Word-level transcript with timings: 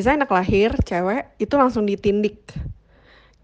Biasanya 0.00 0.24
anak 0.24 0.32
lahir 0.32 0.72
cewek 0.80 1.36
itu 1.36 1.60
langsung 1.60 1.84
ditindik. 1.84 2.56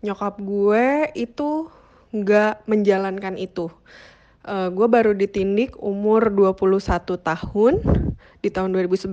Nyokap 0.01 0.41
gue 0.41 1.13
itu 1.13 1.69
nggak 2.17 2.65
menjalankan 2.65 3.37
itu. 3.37 3.69
Uh, 4.41 4.73
gue 4.73 4.89
baru 4.89 5.13
ditindik 5.13 5.77
umur 5.77 6.33
21 6.33 7.21
tahun 7.21 7.75
di 8.41 8.49
tahun 8.49 8.73
2011 8.73 9.05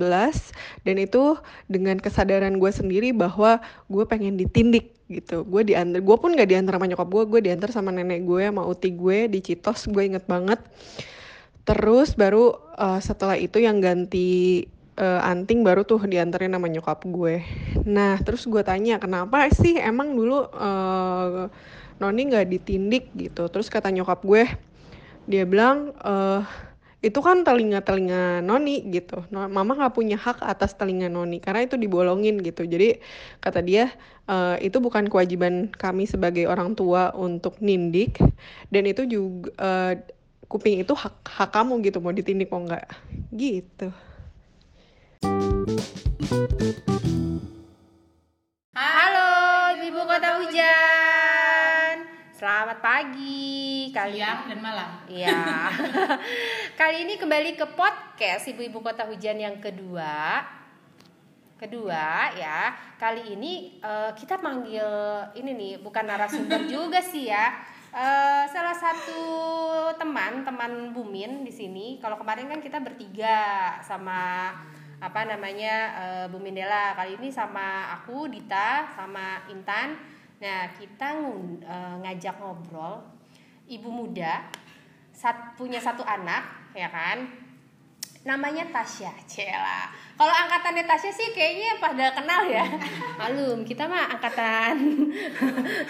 dan 0.87 0.95
itu 0.95 1.35
dengan 1.67 1.99
kesadaran 1.99 2.55
gue 2.63 2.71
sendiri 2.71 3.11
bahwa 3.11 3.59
gue 3.91 4.07
pengen 4.07 4.39
ditindik 4.39 4.95
gitu 5.11 5.43
gue 5.43 5.67
diantar 5.67 5.99
gue 5.99 6.15
pun 6.15 6.31
gak 6.31 6.47
diantar 6.47 6.79
sama 6.79 6.87
nyokap 6.87 7.11
gue 7.11 7.23
gue 7.27 7.41
diantar 7.43 7.69
sama 7.75 7.91
nenek 7.91 8.23
gue 8.23 8.47
sama 8.47 8.63
uti 8.63 8.95
gue 8.95 9.27
di 9.27 9.43
Citos 9.43 9.91
gue 9.91 10.15
inget 10.15 10.23
banget 10.31 10.63
terus 11.67 12.15
baru 12.15 12.55
uh, 12.79 13.03
setelah 13.03 13.35
itu 13.35 13.59
yang 13.59 13.83
ganti 13.83 14.63
uh, 14.97 15.21
anting 15.25 15.65
baru 15.65 15.85
tuh 15.85 16.03
diantarin 16.05 16.53
sama 16.53 16.69
nyokap 16.69 17.05
gue. 17.07 17.41
Nah 17.85 18.19
terus 18.21 18.45
gue 18.45 18.61
tanya 18.61 19.01
kenapa 19.01 19.49
sih 19.53 19.77
emang 19.77 20.13
dulu 20.13 20.49
uh, 20.53 21.49
Noni 22.01 22.21
nggak 22.29 22.47
ditindik 22.49 23.13
gitu. 23.15 23.47
Terus 23.49 23.69
kata 23.69 23.89
nyokap 23.93 24.21
gue 24.25 24.43
dia 25.23 25.47
bilang 25.47 25.95
uh, 26.03 26.43
itu 27.03 27.19
kan 27.19 27.43
telinga-telinga 27.43 28.39
Noni 28.39 28.79
gitu. 28.87 29.27
Mama 29.31 29.75
nggak 29.75 29.93
punya 29.93 30.15
hak 30.15 30.39
atas 30.39 30.71
telinga 30.79 31.11
Noni 31.11 31.43
karena 31.43 31.67
itu 31.67 31.75
dibolongin 31.75 32.39
gitu. 32.39 32.63
Jadi 32.63 33.03
kata 33.43 33.59
dia 33.59 33.91
uh, 34.31 34.55
itu 34.63 34.79
bukan 34.79 35.11
kewajiban 35.11 35.67
kami 35.75 36.07
sebagai 36.07 36.47
orang 36.47 36.75
tua 36.79 37.11
untuk 37.11 37.59
nindik 37.59 38.23
dan 38.71 38.87
itu 38.87 39.03
juga 39.03 39.51
uh, 39.59 39.93
kuping 40.47 40.85
itu 40.85 40.93
hak 40.95 41.25
hak 41.27 41.49
kamu 41.49 41.81
gitu 41.81 41.97
mau 41.99 42.15
ditindik 42.15 42.47
mau 42.47 42.63
nggak 42.63 42.87
gitu. 43.35 43.91
Halo, 48.73 49.29
Ibu 49.77 50.01
Kota 50.01 50.41
Hujan. 50.41 52.09
Selamat 52.33 52.81
pagi. 52.81 53.93
Kali 53.93 54.17
siang 54.17 54.49
dan 54.49 54.57
malam. 54.57 54.97
Iya. 55.05 55.69
Kali 56.81 57.05
ini 57.05 57.21
kembali 57.21 57.53
ke 57.53 57.69
podcast 57.77 58.49
Ibu-ibu 58.49 58.81
Kota 58.81 59.05
Hujan 59.05 59.37
yang 59.37 59.61
kedua. 59.61 60.41
Kedua 61.61 62.33
ya. 62.33 62.73
Kali 62.97 63.37
ini 63.37 63.77
uh, 63.85 64.09
kita 64.17 64.41
manggil 64.41 64.89
ini 65.37 65.53
nih 65.53 65.85
bukan 65.85 66.01
narasumber 66.01 66.65
juga 66.73 66.97
sih 66.97 67.29
ya. 67.29 67.61
Uh, 67.93 68.49
salah 68.49 68.73
satu 68.73 69.21
teman 70.01 70.41
teman 70.41 70.97
Bumin 70.97 71.45
di 71.45 71.53
sini. 71.53 72.01
Kalau 72.01 72.17
kemarin 72.17 72.49
kan 72.49 72.57
kita 72.57 72.81
bertiga 72.81 73.77
sama 73.85 74.49
apa 75.03 75.27
namanya 75.27 75.75
uh, 75.99 76.25
Bu 76.31 76.39
Mindela. 76.39 76.95
Kali 76.95 77.19
ini 77.19 77.27
sama 77.27 77.91
aku 77.99 78.31
Dita 78.31 78.87
sama 78.95 79.43
Intan. 79.51 79.99
Nah 80.39 80.71
kita 80.79 81.19
uh, 81.67 81.95
ngajak 81.99 82.39
ngobrol. 82.39 83.03
Ibu 83.67 83.91
muda 83.91 84.47
sat, 85.11 85.59
punya 85.59 85.83
satu 85.83 86.07
anak 86.07 86.71
ya 86.71 86.87
kan? 86.87 87.27
Namanya 88.23 88.63
Tasya 88.71 89.11
Cela. 89.27 89.91
Kalau 90.15 90.31
angkatannya 90.31 90.87
Tasya 90.87 91.11
sih 91.11 91.35
kayaknya 91.35 91.75
pada 91.83 92.15
kenal 92.15 92.47
ya. 92.47 92.63
Malum 93.19 93.67
kita 93.67 93.83
mah 93.83 94.07
angkatan. 94.15 95.03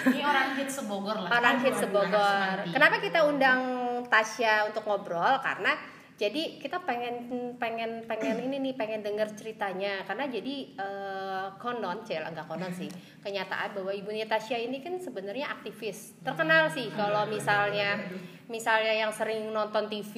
Ini 0.10 0.22
orang 0.26 0.58
hit 0.58 0.74
sebogor 0.74 1.14
lah. 1.22 1.30
Orang 1.38 1.62
hit 1.62 1.78
sebogor. 1.78 2.66
kenapa 2.66 2.98
kita 2.98 3.30
undang 3.30 3.62
Tasya 4.10 4.66
untuk 4.74 4.82
ngobrol? 4.90 5.38
Karena 5.46 5.93
jadi 6.24 6.56
kita 6.56 6.88
pengen 6.88 7.28
pengen 7.60 8.08
pengen 8.08 8.48
ini 8.48 8.56
nih 8.64 8.74
pengen 8.80 9.04
dengar 9.04 9.28
ceritanya. 9.36 10.08
Karena 10.08 10.32
jadi 10.32 10.72
uh, 10.80 11.48
konon 11.60 12.00
cel 12.08 12.24
enggak 12.24 12.48
konon 12.48 12.72
sih. 12.72 12.88
Kenyataan 13.20 13.76
bahwa 13.76 13.92
ibunya 13.92 14.24
Tasya 14.24 14.56
ini 14.56 14.80
kan 14.80 14.96
sebenarnya 15.04 15.52
aktivis. 15.52 16.16
Terkenal 16.24 16.72
sih 16.72 16.88
kalau 16.96 17.28
misalnya 17.28 18.00
misalnya 18.48 18.96
yang 18.96 19.12
sering 19.12 19.52
nonton 19.52 19.92
TV 19.92 20.16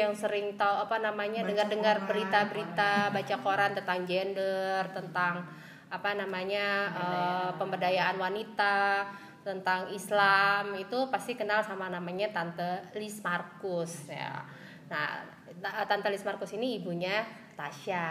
yang 0.00 0.16
sering 0.16 0.56
tahu 0.56 0.88
apa 0.88 0.96
namanya 1.04 1.44
dengar-dengar 1.44 2.08
berita-berita 2.08 3.12
baca 3.12 3.36
koran 3.44 3.76
tentang 3.76 4.08
gender 4.08 4.88
tentang 4.96 5.44
apa 5.92 6.10
namanya 6.16 6.66
uh, 6.96 7.50
pemberdayaan 7.60 8.16
wanita 8.16 9.04
tentang 9.44 9.92
Islam. 9.92 10.80
Itu 10.80 11.12
pasti 11.12 11.36
kenal 11.36 11.60
sama 11.60 11.92
namanya 11.92 12.32
Tante 12.32 12.88
Liz 12.96 13.20
Markus 13.20 14.08
ya. 14.08 14.48
Nah, 14.92 15.24
Tante 15.60 16.08
Liz 16.08 16.24
Markus 16.24 16.56
ini 16.56 16.80
ibunya 16.80 17.26
Tasya 17.52 18.06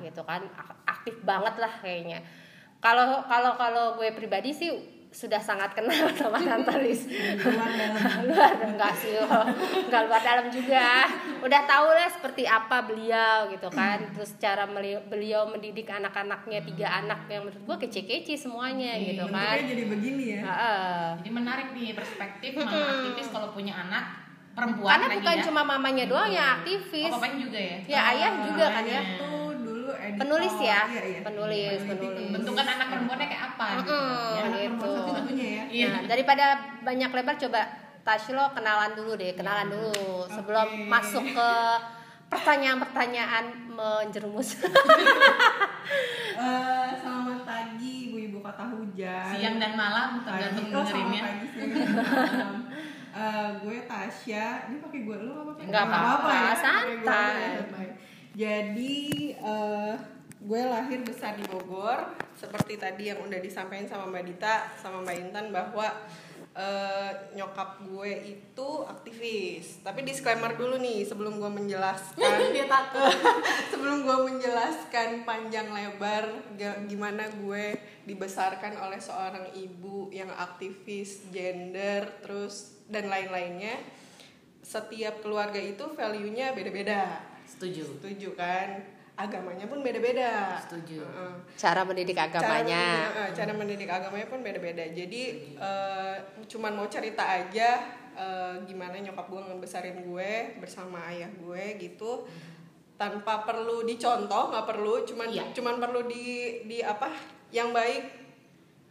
gitu 0.00 0.22
kan 0.22 0.46
aktif 0.86 1.18
banget 1.26 1.58
lah 1.58 1.72
kayaknya. 1.82 2.22
Kalau 2.78 3.24
kalau 3.26 3.56
kalau 3.56 3.84
gue 3.96 4.12
pribadi 4.12 4.52
sih 4.52 4.70
sudah 5.14 5.38
sangat 5.38 5.78
kenal 5.78 6.10
sama 6.18 6.42
Tante 6.42 6.74
Liz. 6.82 7.06
luar 7.06 7.70
enggak 8.66 8.92
sih, 8.98 9.14
enggak 9.86 10.02
luar 10.10 10.20
dalam 10.20 10.46
juga. 10.50 11.06
Udah 11.38 11.62
tahu 11.70 11.86
lah 11.94 12.10
seperti 12.10 12.42
apa 12.50 12.82
beliau 12.82 13.46
gitu 13.54 13.70
kan. 13.70 14.02
Terus 14.10 14.34
cara 14.42 14.66
beliau 15.06 15.46
mendidik 15.46 15.86
anak-anaknya 15.86 16.66
tiga 16.66 16.86
anak 16.98 17.30
yang 17.30 17.46
menurut 17.46 17.62
gue 17.62 17.76
kece-kece 17.86 18.34
semuanya 18.34 18.98
iya, 18.98 19.14
gitu 19.14 19.24
kan. 19.30 19.54
jadi 19.62 19.84
begini 19.86 20.24
ya. 20.34 20.42
Jadi 21.22 21.30
menarik 21.30 21.70
nih 21.70 21.94
perspektif 21.94 22.58
mama 22.58 22.74
aktivis 22.74 23.30
kalau 23.30 23.54
punya 23.54 23.78
anak 23.78 24.23
perempuan 24.54 25.02
karena 25.02 25.18
bukan 25.18 25.36
ya? 25.36 25.44
cuma 25.50 25.60
mamanya 25.66 26.06
doang 26.06 26.30
yang 26.30 26.62
aktivis 26.62 27.10
oh, 27.10 27.18
juga 27.18 27.58
ya 27.58 27.76
ya 27.90 28.00
oh, 28.00 28.10
ayah 28.14 28.30
juga 28.46 28.64
kan 28.70 28.86
ya 28.86 29.02
tuh 29.18 29.50
dulu 29.58 29.90
editor. 29.90 30.18
penulis 30.22 30.54
ya 30.62 30.80
iya, 30.86 31.02
iya. 31.02 31.20
penulis 31.26 31.82
penulis 31.82 32.30
bentukan 32.30 32.66
anak 32.70 32.86
perempuannya 32.94 33.26
kayak 33.26 33.50
apa 33.50 33.66
mm 33.66 33.82
-hmm, 33.82 34.38
ya, 34.38 34.70
gitu 34.70 34.94
ya. 35.34 35.66
Iya. 35.74 35.90
Nah, 35.90 36.06
daripada 36.06 36.46
banyak 36.86 37.10
lebar 37.10 37.34
coba 37.34 37.82
Tashlo 38.04 38.52
kenalan 38.54 38.92
dulu 38.94 39.18
deh 39.18 39.34
kenalan 39.34 39.74
dulu 39.74 40.28
okay. 40.28 40.38
sebelum 40.38 40.86
masuk 40.86 41.24
ke 41.34 41.50
pertanyaan-pertanyaan 42.30 43.44
menjerumus. 43.72 44.60
uh, 44.60 44.68
selamat 47.00 47.40
pagi 47.46 48.10
ibu-ibu 48.10 48.42
kota 48.42 48.74
hujan. 48.74 49.30
Siang 49.34 49.56
dan 49.56 49.72
malam 49.78 50.20
tergantung 50.26 50.66
oh, 50.74 50.82
dengerinnya. 50.82 51.22
Pagi, 51.22 51.46
siang 51.48 51.70
dan 51.72 51.88
malam 51.96 52.66
uh, 53.14 53.48
gue 53.62 53.78
Tasya. 53.86 54.68
Ini 54.68 54.76
pakai 54.82 55.00
gue 55.06 55.16
lu 55.22 55.32
apa 55.32 55.42
pakai 55.54 55.64
nggak 55.70 55.84
apa-apa 55.86 56.30
ya, 56.34 56.52
santai. 56.58 57.40
ya. 57.46 57.92
jadi 58.34 58.94
uh, 59.38 59.94
gue 60.44 60.62
lahir 60.66 61.00
besar 61.06 61.38
di 61.38 61.44
Bogor. 61.46 62.12
Seperti 62.34 62.76
tadi 62.76 63.14
yang 63.14 63.22
udah 63.22 63.38
disampaikan 63.38 63.86
sama 63.86 64.10
Mbak 64.10 64.24
Dita 64.26 64.68
sama 64.76 65.00
Mbak 65.06 65.16
Intan 65.30 65.46
bahwa 65.54 65.86
uh, 66.54 67.12
nyokap 67.34 67.82
gue 67.84 68.38
itu 68.38 68.68
aktivis. 68.86 69.82
Tapi 69.82 70.06
disclaimer 70.06 70.54
dulu 70.54 70.78
nih 70.78 71.04
sebelum 71.04 71.36
gue 71.42 71.50
menjelaskan. 71.50 72.38
Dia 72.54 72.66
takut. 72.70 73.10
Sebelum 73.74 74.06
gue 74.06 74.18
menjelaskan 74.32 75.26
panjang 75.28 75.68
lebar 75.68 76.30
gimana 76.86 77.28
gue 77.42 77.76
dibesarkan 78.08 78.78
oleh 78.80 79.02
seorang 79.02 79.52
ibu 79.58 80.08
yang 80.14 80.30
aktivis 80.30 81.28
gender 81.34 82.08
terus 82.22 82.80
dan 82.88 83.08
lain-lainnya 83.08 83.76
setiap 84.64 85.20
keluarga 85.20 85.60
itu 85.60 85.84
value-nya 85.92 86.56
beda-beda. 86.56 87.20
Setuju. 87.44 88.00
Setuju 88.00 88.32
kan 88.32 88.93
agamanya 89.14 89.66
pun 89.70 89.78
beda-beda. 89.80 90.58
Setuju. 90.58 91.06
Uh, 91.06 91.38
cara 91.54 91.86
mendidik 91.86 92.18
agamanya. 92.18 93.14
cara, 93.14 93.22
uh, 93.22 93.28
cara 93.30 93.52
mendidik 93.54 93.86
agamanya 93.86 94.26
pun 94.26 94.42
beda-beda. 94.42 94.82
Jadi 94.90 95.54
uh, 95.54 96.18
cuman 96.50 96.74
mau 96.74 96.86
cerita 96.90 97.22
aja 97.22 97.78
uh, 98.18 98.58
gimana 98.66 98.98
nyokap 98.98 99.30
gue 99.30 99.42
ngebesarin 99.42 100.02
gue 100.02 100.58
bersama 100.58 100.98
ayah 101.14 101.30
gue 101.30 101.64
gitu 101.78 102.26
tanpa 102.94 103.42
perlu 103.42 103.82
dicontoh 103.82 104.54
nggak 104.54 104.66
perlu 104.70 105.02
cuman 105.02 105.26
iya. 105.26 105.50
cuman 105.50 105.82
perlu 105.82 106.06
di 106.06 106.62
di 106.66 106.78
apa 106.82 107.10
yang 107.54 107.70
baik. 107.70 108.26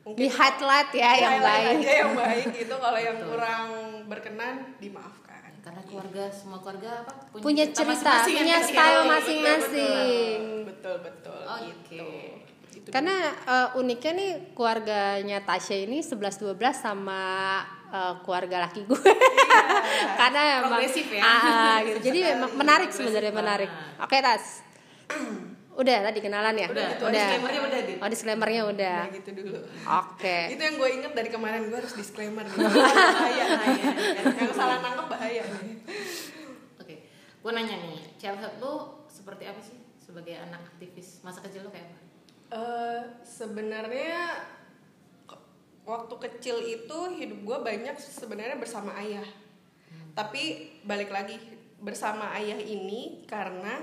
Mungkin 0.04 0.20
di 0.20 0.28
highlight 0.28 0.92
ya 0.92 1.12
yang 1.16 1.34
highlight 1.40 1.64
baik. 1.64 1.80
aja 1.80 1.92
yang 2.04 2.14
baik 2.16 2.52
itu 2.60 2.76
kalau 2.76 3.00
yang 3.00 3.18
kurang 3.24 3.68
berkenan 4.12 4.56
dimaafkan 4.84 5.23
karena 5.64 5.82
keluarga 5.88 6.24
semua 6.28 6.60
keluarga 6.60 7.08
apa 7.08 7.12
punya, 7.32 7.44
punya 7.44 7.66
cerita, 7.72 7.88
cerita 7.88 8.12
masing 8.12 8.20
-masing 8.20 8.44
punya 8.44 8.58
style 8.60 9.04
masing-masing 9.08 10.40
betul 10.68 10.96
betul, 11.00 11.42
oh, 11.48 11.58
gitu 11.64 12.08
Itu 12.74 12.90
karena 12.90 13.16
uh, 13.48 13.80
uniknya 13.80 14.12
nih 14.18 14.32
keluarganya 14.58 15.38
Tasya 15.46 15.88
ini 15.88 16.04
11 16.04 16.20
12 16.20 16.58
sama 16.74 17.22
uh, 17.94 18.14
keluarga 18.26 18.66
laki 18.66 18.82
gue. 18.90 18.98
Iya, 18.98 20.10
karena 20.20 20.42
emang 20.66 20.82
ya. 20.82 21.22
Uh, 21.22 21.78
gitu. 21.86 22.00
Jadi 22.10 22.20
menarik 22.58 22.90
sebenarnya 22.90 23.30
menarik. 23.30 23.70
Oke, 24.02 24.18
okay, 24.18 24.20
Tas. 24.26 24.66
Udah 25.74 25.98
tadi 26.06 26.20
kenalan 26.22 26.56
ya? 26.56 26.68
Udah. 26.70 26.90
Udah. 27.02 27.12
Disclaimernya 27.12 27.62
udah 27.66 27.80
gitu. 27.82 28.00
Oh, 28.00 28.10
disclaimernya 28.10 28.62
udah. 28.70 28.98
Udah 29.04 29.16
gitu 29.18 29.30
dulu. 29.34 29.60
Oke. 29.62 30.22
Okay. 30.22 30.42
itu 30.54 30.62
yang 30.62 30.76
gue 30.78 30.90
inget 30.90 31.12
dari 31.18 31.30
kemarin 31.34 31.62
gue 31.70 31.78
harus 31.78 31.94
disclaimer 31.98 32.46
gitu. 32.46 32.62
bahaya, 32.70 33.46
bahaya. 33.58 33.90
Yang 34.38 34.54
salah 34.54 34.78
nangkep 34.86 35.08
bahaya. 35.10 35.44
Oke. 35.44 35.70
Okay. 36.82 36.98
Gue 37.42 37.52
nanya 37.52 37.76
nih, 37.82 38.00
childhood 38.22 38.56
lu 38.62 38.74
seperti 39.10 39.44
apa 39.50 39.62
sih 39.62 39.78
sebagai 39.98 40.38
anak 40.38 40.62
aktivis? 40.76 41.22
Masa 41.26 41.42
kecil 41.42 41.66
lu 41.66 41.72
kayak 41.74 41.90
apa? 41.90 41.98
Eh, 42.54 43.02
sebenarnya 43.26 44.46
waktu 45.84 46.16
kecil 46.16 46.64
itu 46.64 46.98
hidup 47.20 47.40
gue 47.44 47.58
banyak 47.60 47.96
sebenarnya 48.00 48.56
bersama 48.56 48.96
ayah 49.04 49.26
tapi 50.14 50.70
balik 50.86 51.10
lagi 51.10 51.36
bersama 51.82 52.32
ayah 52.38 52.56
ini 52.62 53.26
karena 53.28 53.82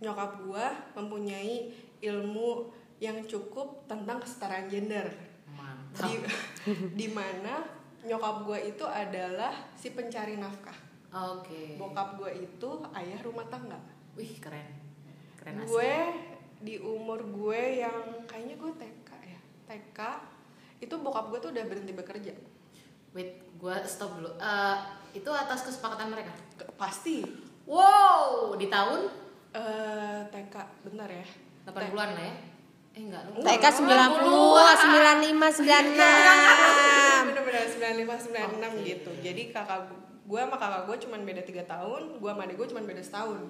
nyokap 0.00 0.40
gue 0.40 0.64
mempunyai 0.96 1.68
ilmu 2.00 2.68
yang 2.96 3.20
cukup 3.24 3.84
tentang 3.84 4.20
kesetaraan 4.20 4.68
gender 4.68 5.08
Mantap. 5.52 6.08
di 6.08 6.12
di 7.00 7.06
mana 7.08 7.64
nyokap 8.00 8.48
gue 8.48 8.58
itu 8.72 8.84
adalah 8.84 9.52
si 9.76 9.92
pencari 9.92 10.40
nafkah 10.40 10.76
Oke. 11.12 11.76
bokap 11.76 12.16
gue 12.16 12.48
itu 12.48 12.70
ayah 12.96 13.20
rumah 13.20 13.44
tangga 13.48 13.76
Wih 14.16 14.40
keren. 14.40 14.66
Keren 15.36 15.60
asli. 15.60 15.68
gue 15.68 15.92
di 16.60 16.74
umur 16.76 17.20
gue 17.24 17.80
yang 17.80 18.24
kayaknya 18.24 18.56
gue 18.56 18.72
TK 18.76 19.10
ya 19.24 19.40
TK 19.64 19.98
itu 20.80 20.94
bokap 20.96 21.28
gue 21.28 21.38
tuh 21.40 21.50
udah 21.52 21.64
berhenti 21.68 21.92
bekerja 21.92 22.32
Wait, 23.10 23.42
gue 23.58 23.74
stop 23.90 24.22
dulu. 24.22 24.30
Eh, 24.38 24.76
itu 25.18 25.26
atas 25.26 25.66
kesepakatan 25.66 26.14
mereka. 26.14 26.30
Pasti 26.78 27.26
Wow, 27.66 28.54
di 28.54 28.70
tahun 28.70 29.10
bentar 30.82 31.08
ya. 31.08 31.26
80-an 31.68 32.10
lah 32.16 32.24
ya. 32.24 32.34
Eh 32.90 33.02
enggak, 33.06 33.22
lu. 33.30 33.38
TK 33.46 33.64
90, 33.86 33.86
95, 33.86 35.62
96. 35.62 37.28
bener-bener 37.30 37.64
95 37.70 38.34
96 38.34 38.88
gitu. 38.88 39.10
Jadi 39.22 39.42
kakak 39.54 39.86
gue 40.30 40.38
sama 40.38 40.56
kakak 40.58 40.86
gue 40.86 40.96
cuman 41.06 41.20
beda 41.26 41.42
tiga 41.42 41.66
tahun 41.66 42.22
gue 42.22 42.30
sama 42.30 42.46
adik 42.46 42.56
gue 42.58 42.68
cuman 42.70 42.84
beda 42.86 43.02
setahun. 43.02 43.40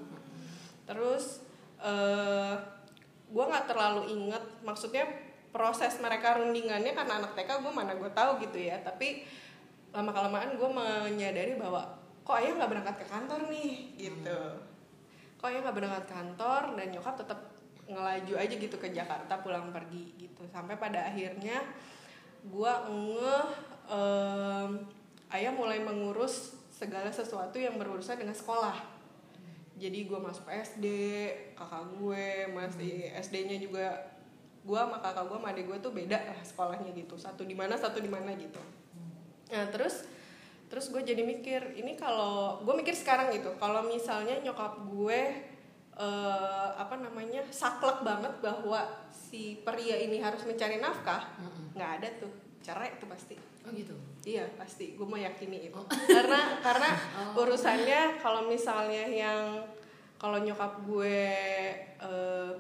Terus 0.84 1.40
eh 1.80 2.54
gue 3.30 3.44
nggak 3.46 3.66
terlalu 3.70 4.02
inget 4.10 4.44
maksudnya 4.66 5.06
proses 5.50 5.98
mereka 6.02 6.38
rundingannya 6.38 6.92
karena 6.94 7.24
anak 7.24 7.32
TK 7.34 7.62
gue 7.64 7.72
mana 7.72 7.96
gue 7.96 8.10
tahu 8.12 8.40
gitu 8.44 8.58
ya. 8.60 8.76
Tapi 8.84 9.24
lama 9.90 10.10
kelamaan 10.12 10.54
gue 10.54 10.70
menyadari 10.70 11.56
bahwa 11.56 11.96
kok 12.22 12.36
ayah 12.38 12.52
nggak 12.60 12.70
berangkat 12.70 12.96
ke 13.02 13.06
kantor 13.08 13.40
nih 13.48 13.72
gitu. 13.98 14.40
kok 14.60 14.69
ayah 15.48 15.64
nggak 15.64 15.76
berangkat 15.76 16.04
kantor 16.12 16.62
dan 16.76 16.86
nyokap 16.92 17.14
tetap 17.16 17.40
ngelaju 17.90 18.34
aja 18.38 18.54
gitu 18.54 18.76
ke 18.76 18.88
Jakarta 18.92 19.40
pulang 19.40 19.72
pergi 19.74 20.14
gitu. 20.20 20.44
Sampai 20.52 20.76
pada 20.76 21.10
akhirnya 21.10 21.64
gue 22.44 22.72
ngeh 22.88 23.46
em, 23.90 24.70
ayah 25.34 25.52
mulai 25.52 25.82
mengurus 25.82 26.56
segala 26.70 27.12
sesuatu 27.12 27.60
yang 27.60 27.76
berurusan 27.76 28.16
dengan 28.16 28.36
sekolah. 28.36 28.78
Jadi 29.80 30.04
gue 30.04 30.18
masuk 30.20 30.44
SD 30.48 30.86
kakak 31.56 31.84
gue 31.96 32.24
masih 32.52 33.08
SD-nya 33.16 33.56
juga 33.56 33.86
gue 34.60 34.76
sama 34.76 35.00
kakak 35.00 35.24
gue 35.24 35.36
sama 35.40 35.48
adik 35.56 35.64
gue 35.72 35.78
tuh 35.80 35.92
beda 35.92 36.18
lah 36.20 36.40
sekolahnya 36.44 36.92
gitu. 36.92 37.16
Satu 37.16 37.48
di 37.48 37.56
mana 37.56 37.74
satu 37.80 37.98
di 37.98 38.08
mana 38.12 38.32
gitu. 38.36 38.60
Nah 39.50 39.66
terus 39.72 40.04
terus 40.70 40.88
gue 40.88 41.02
jadi 41.02 41.20
mikir 41.20 41.74
ini 41.74 41.98
kalau 41.98 42.62
gue 42.62 42.72
mikir 42.72 42.94
sekarang 42.94 43.34
gitu 43.34 43.50
kalau 43.58 43.82
misalnya 43.82 44.38
nyokap 44.38 44.86
gue 44.86 45.20
eh, 45.92 46.68
apa 46.72 46.94
namanya 46.96 47.42
saklek 47.50 48.00
banget 48.00 48.30
bahwa 48.38 48.86
si 49.10 49.60
pria 49.60 49.98
ini 49.98 50.16
harus 50.18 50.40
mencari 50.42 50.78
nafkah 50.78 51.26
nggak 51.74 51.90
ada 52.00 52.08
tuh. 52.18 52.32
Cerai 52.60 52.92
tuh 53.00 53.08
pasti. 53.08 53.34
Oh 53.64 53.72
gitu. 53.72 53.96
Iya 54.20 54.44
pasti, 54.54 54.92
gue 54.92 55.04
meyakini 55.04 55.72
itu. 55.72 55.80
Karena 56.16 56.60
karena 56.60 56.90
urusannya 57.32 58.20
kalau 58.20 58.44
misalnya 58.46 59.08
yang 59.08 59.64
kalau 60.16 60.38
nyokap 60.38 60.84
gue 60.84 61.18
eh, 61.98 62.52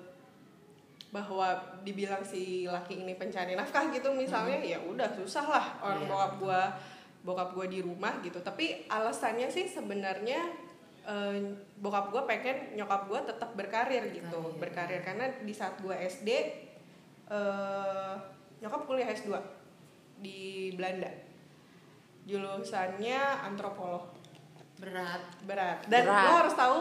bahwa 1.10 1.52
dibilang 1.82 2.22
si 2.22 2.64
laki 2.64 3.02
ini 3.02 3.18
pencari 3.18 3.52
nafkah 3.52 3.90
gitu 3.90 4.14
misalnya 4.14 4.56
ya 4.62 4.78
udah 4.80 5.10
susah 5.12 5.44
lah. 5.44 5.66
Orang 5.82 6.04
Iya. 6.04 6.08
bokap 6.08 6.32
gue 6.38 6.62
bokap 7.22 7.52
gue 7.52 7.66
di 7.68 7.80
rumah 7.84 8.20
gitu. 8.24 8.40
Tapi 8.40 8.88
alasannya 8.88 9.48
sih 9.52 9.68
sebenarnya 9.68 10.40
eh, 11.04 11.38
bokap 11.80 12.12
gue 12.12 12.22
pengen 12.28 12.76
nyokap 12.76 13.08
gue 13.08 13.20
tetap 13.28 13.50
berkarir 13.56 14.08
gitu, 14.12 14.40
Karir. 14.40 14.60
berkarir 14.60 15.00
karena 15.04 15.26
di 15.40 15.52
saat 15.52 15.76
gue 15.80 15.94
SD 15.96 16.28
eh, 17.30 18.14
nyokap 18.60 18.84
kuliah 18.84 19.08
S2 19.08 19.32
di 20.20 20.70
Belanda 20.76 21.08
jurusannya 22.28 23.20
antropolog 23.48 24.12
Berat. 24.80 25.20
berat 25.44 25.84
dan 25.92 26.04
Berat. 26.08 26.24
lo 26.24 26.32
harus 26.44 26.54
tahu 26.56 26.78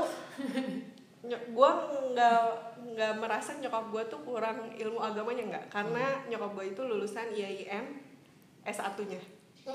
gue 1.28 1.72
nggak 2.16 2.40
nggak 2.96 3.14
merasa 3.20 3.56
nyokap 3.60 3.92
gue 3.92 4.04
tuh 4.08 4.22
kurang 4.24 4.72
ilmu 4.76 5.00
agamanya 5.04 5.44
nggak 5.52 5.66
karena 5.68 6.06
nyokap 6.32 6.52
gue 6.56 6.66
itu 6.76 6.82
lulusan 6.84 7.28
IAIN 7.36 8.00
S1 8.64 8.96
nya 9.08 9.20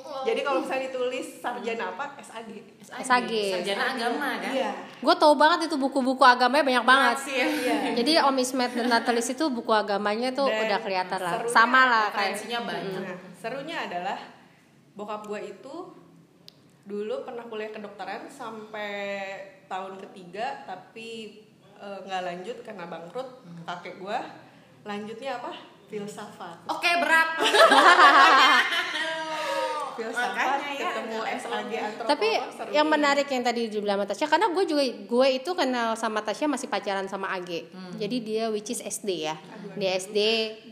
jadi 0.29 0.41
kalau 0.41 0.63
misalnya 0.63 0.89
ditulis 0.89 1.27
sarjana 1.39 1.85
apa 1.93 2.17
SAG 2.19 2.49
SAG. 2.81 3.31
Sarjana 3.31 3.85
agama 3.93 4.29
kan? 4.41 4.53
iya 4.53 4.73
Gue 4.99 5.15
tau 5.15 5.35
banget 5.35 5.69
itu 5.69 5.77
buku-buku 5.77 6.23
agamanya 6.23 6.65
banyak 6.65 6.85
banget. 6.85 7.17
sih 7.21 7.37
ya. 7.37 7.47
iya 7.47 7.77
Jadi 7.95 8.13
Om 8.19 8.37
Ismet 8.39 8.71
dan 8.73 8.89
Natalis 8.89 9.29
itu 9.29 9.45
buku 9.49 9.71
agamanya 9.71 10.33
tuh 10.33 10.49
Dan 10.49 10.65
udah 10.65 10.79
kelihatan 10.81 11.19
lah. 11.21 11.33
Sama 11.45 11.85
lah 11.85 12.07
kayak 12.11 12.35
Referensinya 12.35 12.61
banyak. 12.65 13.03
Nah, 13.05 13.17
serunya 13.37 13.77
adalah 13.85 14.19
bokap 14.95 15.27
gue 15.27 15.41
itu 15.45 15.75
dulu 16.85 17.25
pernah 17.25 17.45
kuliah 17.45 17.73
kedokteran 17.73 18.29
sampai 18.29 18.93
tahun 19.67 19.97
ketiga 20.05 20.65
tapi 20.65 21.41
eh, 21.75 21.99
nggak 22.05 22.23
lanjut 22.23 22.57
karena 22.61 22.85
bangkrut 22.87 23.29
kakek 23.65 23.99
gue 23.99 24.19
lanjutnya 24.85 25.41
apa 25.41 25.53
filsafat 25.85 26.59
Oke, 26.69 26.91
berat. 27.01 27.41
Makanya 29.95 30.71
ya, 30.75 30.91
ketemu 30.91 31.19
SAG 31.39 31.73
antropolog 31.73 32.11
Tapi 32.11 32.29
seru 32.51 32.71
yang 32.75 32.87
menarik 32.91 33.27
yang 33.31 33.43
tadi 33.47 33.61
dibilang 33.71 34.03
sama 34.03 34.07
Tasya 34.11 34.27
karena 34.27 34.47
gue 34.51 34.65
juga 34.67 34.83
gue 34.85 35.29
itu 35.31 35.51
kenal 35.55 35.89
sama 35.95 36.21
Tasya 36.21 36.47
masih 36.51 36.67
pacaran 36.67 37.07
sama 37.07 37.31
AG. 37.39 37.71
Hmm. 37.71 37.95
Jadi 37.97 38.17
dia 38.21 38.45
which 38.51 38.75
is 38.75 38.83
SD 38.83 39.31
ya. 39.31 39.37
Dia 39.79 39.91
SD 39.99 40.19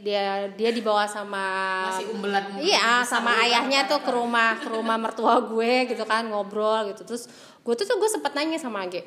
dia 0.03 0.51
dia 0.55 0.71
dibawa 0.75 1.07
sama 1.07 1.45
Masih 1.91 2.11
umbelan 2.11 2.59
Iya, 2.59 3.07
sama 3.07 3.35
ayahnya 3.47 3.87
tuh 3.87 4.03
ke 4.03 4.11
rumah 4.11 4.59
ke 4.59 4.69
rumah 4.71 4.99
mertua 4.99 5.39
gue 5.43 5.91
gitu 5.91 6.03
kan 6.03 6.27
ngobrol 6.27 6.91
gitu. 6.91 7.07
Terus 7.07 7.31
gue 7.63 7.75
tuh 7.79 7.87
tuh 7.87 7.97
gue 7.99 8.11
sempet 8.11 8.35
nanya 8.35 8.59
sama 8.59 8.87
AG. 8.87 9.03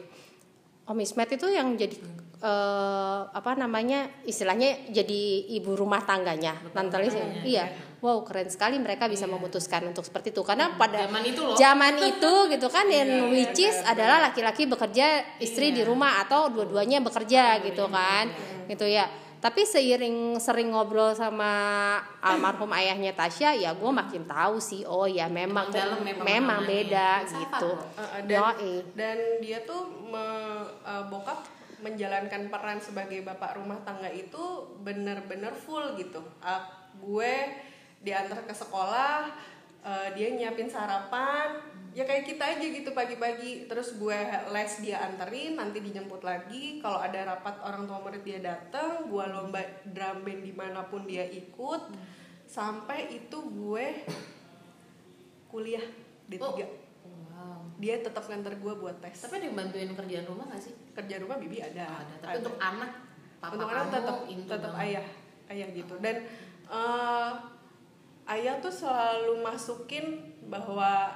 Om 0.85 1.01
Ismet 1.01 1.33
itu 1.33 1.49
yang 1.49 1.73
jadi 1.73 1.97
eh, 2.45 3.19
apa 3.27 3.51
namanya 3.55 4.05
istilahnya 4.21 4.93
jadi 4.93 5.21
ibu 5.51 5.73
rumah 5.73 6.01
tangganya 6.01 6.53
Tante 6.69 6.97
Lis 6.97 7.11
ya? 7.11 7.27
iya 7.43 7.65
wow 7.97 8.21
keren 8.21 8.45
sekali 8.45 8.77
mereka 8.77 9.09
bisa 9.09 9.25
memutuskan 9.25 9.81
untuk 9.83 10.05
seperti 10.05 10.29
itu 10.29 10.45
karena 10.45 10.77
pada 10.77 11.03
Zaman 11.03 11.23
itu 11.25 11.41
loh. 11.41 11.57
zaman 11.57 11.93
itu 11.97 12.33
gitu 12.53 12.67
kan 12.69 12.85
yang 12.85 13.09
which 13.27 13.57
is 13.59 13.81
adalah 13.83 14.21
laki-laki 14.21 14.63
bekerja 14.63 15.05
istri 15.39 15.73
di 15.73 15.81
rumah 15.81 16.21
atau 16.21 16.47
dua-duanya 16.47 17.01
bekerja 17.01 17.65
gitu 17.65 17.89
kan 17.89 18.29
gitu 18.65 18.85
ya 18.85 19.09
tapi 19.35 19.61
seiring 19.61 20.41
sering 20.41 20.73
ngobrol 20.73 21.13
sama 21.13 21.53
almarhum 22.19 22.69
ayahnya 22.77 23.13
Tasya 23.13 23.53
ya 23.53 23.73
gue 23.73 23.91
makin 23.91 24.25
tahu 24.25 24.57
sih 24.57 24.81
oh 24.83 25.05
ya 25.05 25.25
memang 25.25 25.69
Emang 25.69 25.69
dalam 25.69 25.99
ya 26.01 26.13
memang 26.15 26.61
pemahamannya. 26.61 26.65
beda 26.65 27.09
gitu. 27.25 27.71
Uh, 27.73 28.01
uh, 28.01 28.19
dan, 28.25 28.37
Yoi. 28.41 28.73
dan 28.97 29.17
dia 29.37 29.61
tuh 29.61 29.81
me- 30.09 30.65
uh, 30.81 31.05
bokap 31.09 31.45
menjalankan 31.85 32.49
peran 32.49 32.81
sebagai 32.81 33.21
bapak 33.21 33.61
rumah 33.61 33.77
tangga 33.85 34.09
itu 34.09 34.73
bener-bener 34.81 35.53
full 35.53 35.93
gitu. 36.01 36.25
Uh, 36.41 36.65
gue 36.97 37.53
diantar 38.01 38.41
ke 38.49 38.53
sekolah, 38.57 39.29
uh, 39.85 40.07
dia 40.17 40.33
nyiapin 40.33 40.65
sarapan, 40.65 41.61
ya 41.93 42.09
kayak 42.09 42.25
kita 42.25 42.57
aja 42.57 42.65
gitu 42.65 42.89
pagi-pagi. 42.97 43.69
Terus 43.69 44.01
gue 44.01 44.17
les 44.49 44.73
dia 44.81 45.05
anterin, 45.05 45.61
nanti 45.61 45.77
dijemput 45.77 46.25
lagi. 46.25 46.81
Kalau 46.81 46.97
ada 46.97 47.37
rapat 47.37 47.61
orang 47.61 47.85
tua 47.85 48.01
murid 48.01 48.25
dia 48.25 48.41
datang, 48.41 49.05
gue 49.05 49.25
lomba 49.29 49.61
drum 49.85 50.25
band 50.25 50.41
di 50.41 50.53
mana 50.57 50.81
pun 50.89 51.05
dia 51.05 51.29
ikut. 51.29 51.93
Sampai 52.49 53.13
itu 53.13 53.37
gue 53.45 53.85
kuliah 55.53 55.85
D3 56.25 56.41
Oh. 56.41 56.84
Wow. 57.45 57.61
dia 57.77 58.01
tetap 58.01 58.25
nganter 58.25 58.57
gue 58.57 58.73
buat 58.73 58.97
tes. 58.97 59.13
Tapi 59.21 59.37
ada 59.37 59.45
yang 59.45 59.57
bantuin 59.57 59.93
kerjaan 59.93 60.25
rumah 60.25 60.49
gak 60.49 60.63
sih? 60.65 60.73
kerja 60.95 61.21
rumah 61.21 61.37
bibi 61.37 61.61
ada. 61.61 61.85
Ada. 62.01 62.13
Tapi 62.23 62.35
untuk 62.41 62.57
anak, 62.57 62.91
papa 63.37 63.53
untuk 63.53 63.69
anak 63.69 63.87
tetap 63.93 64.17
tetap 64.25 64.73
ayah. 64.81 65.05
Ayah 65.51 65.67
gitu. 65.75 65.95
Dan 66.01 66.25
eh, 66.71 67.31
ayah 68.33 68.55
tuh 68.57 68.73
selalu 68.73 69.43
masukin 69.45 70.33
bahwa 70.49 71.13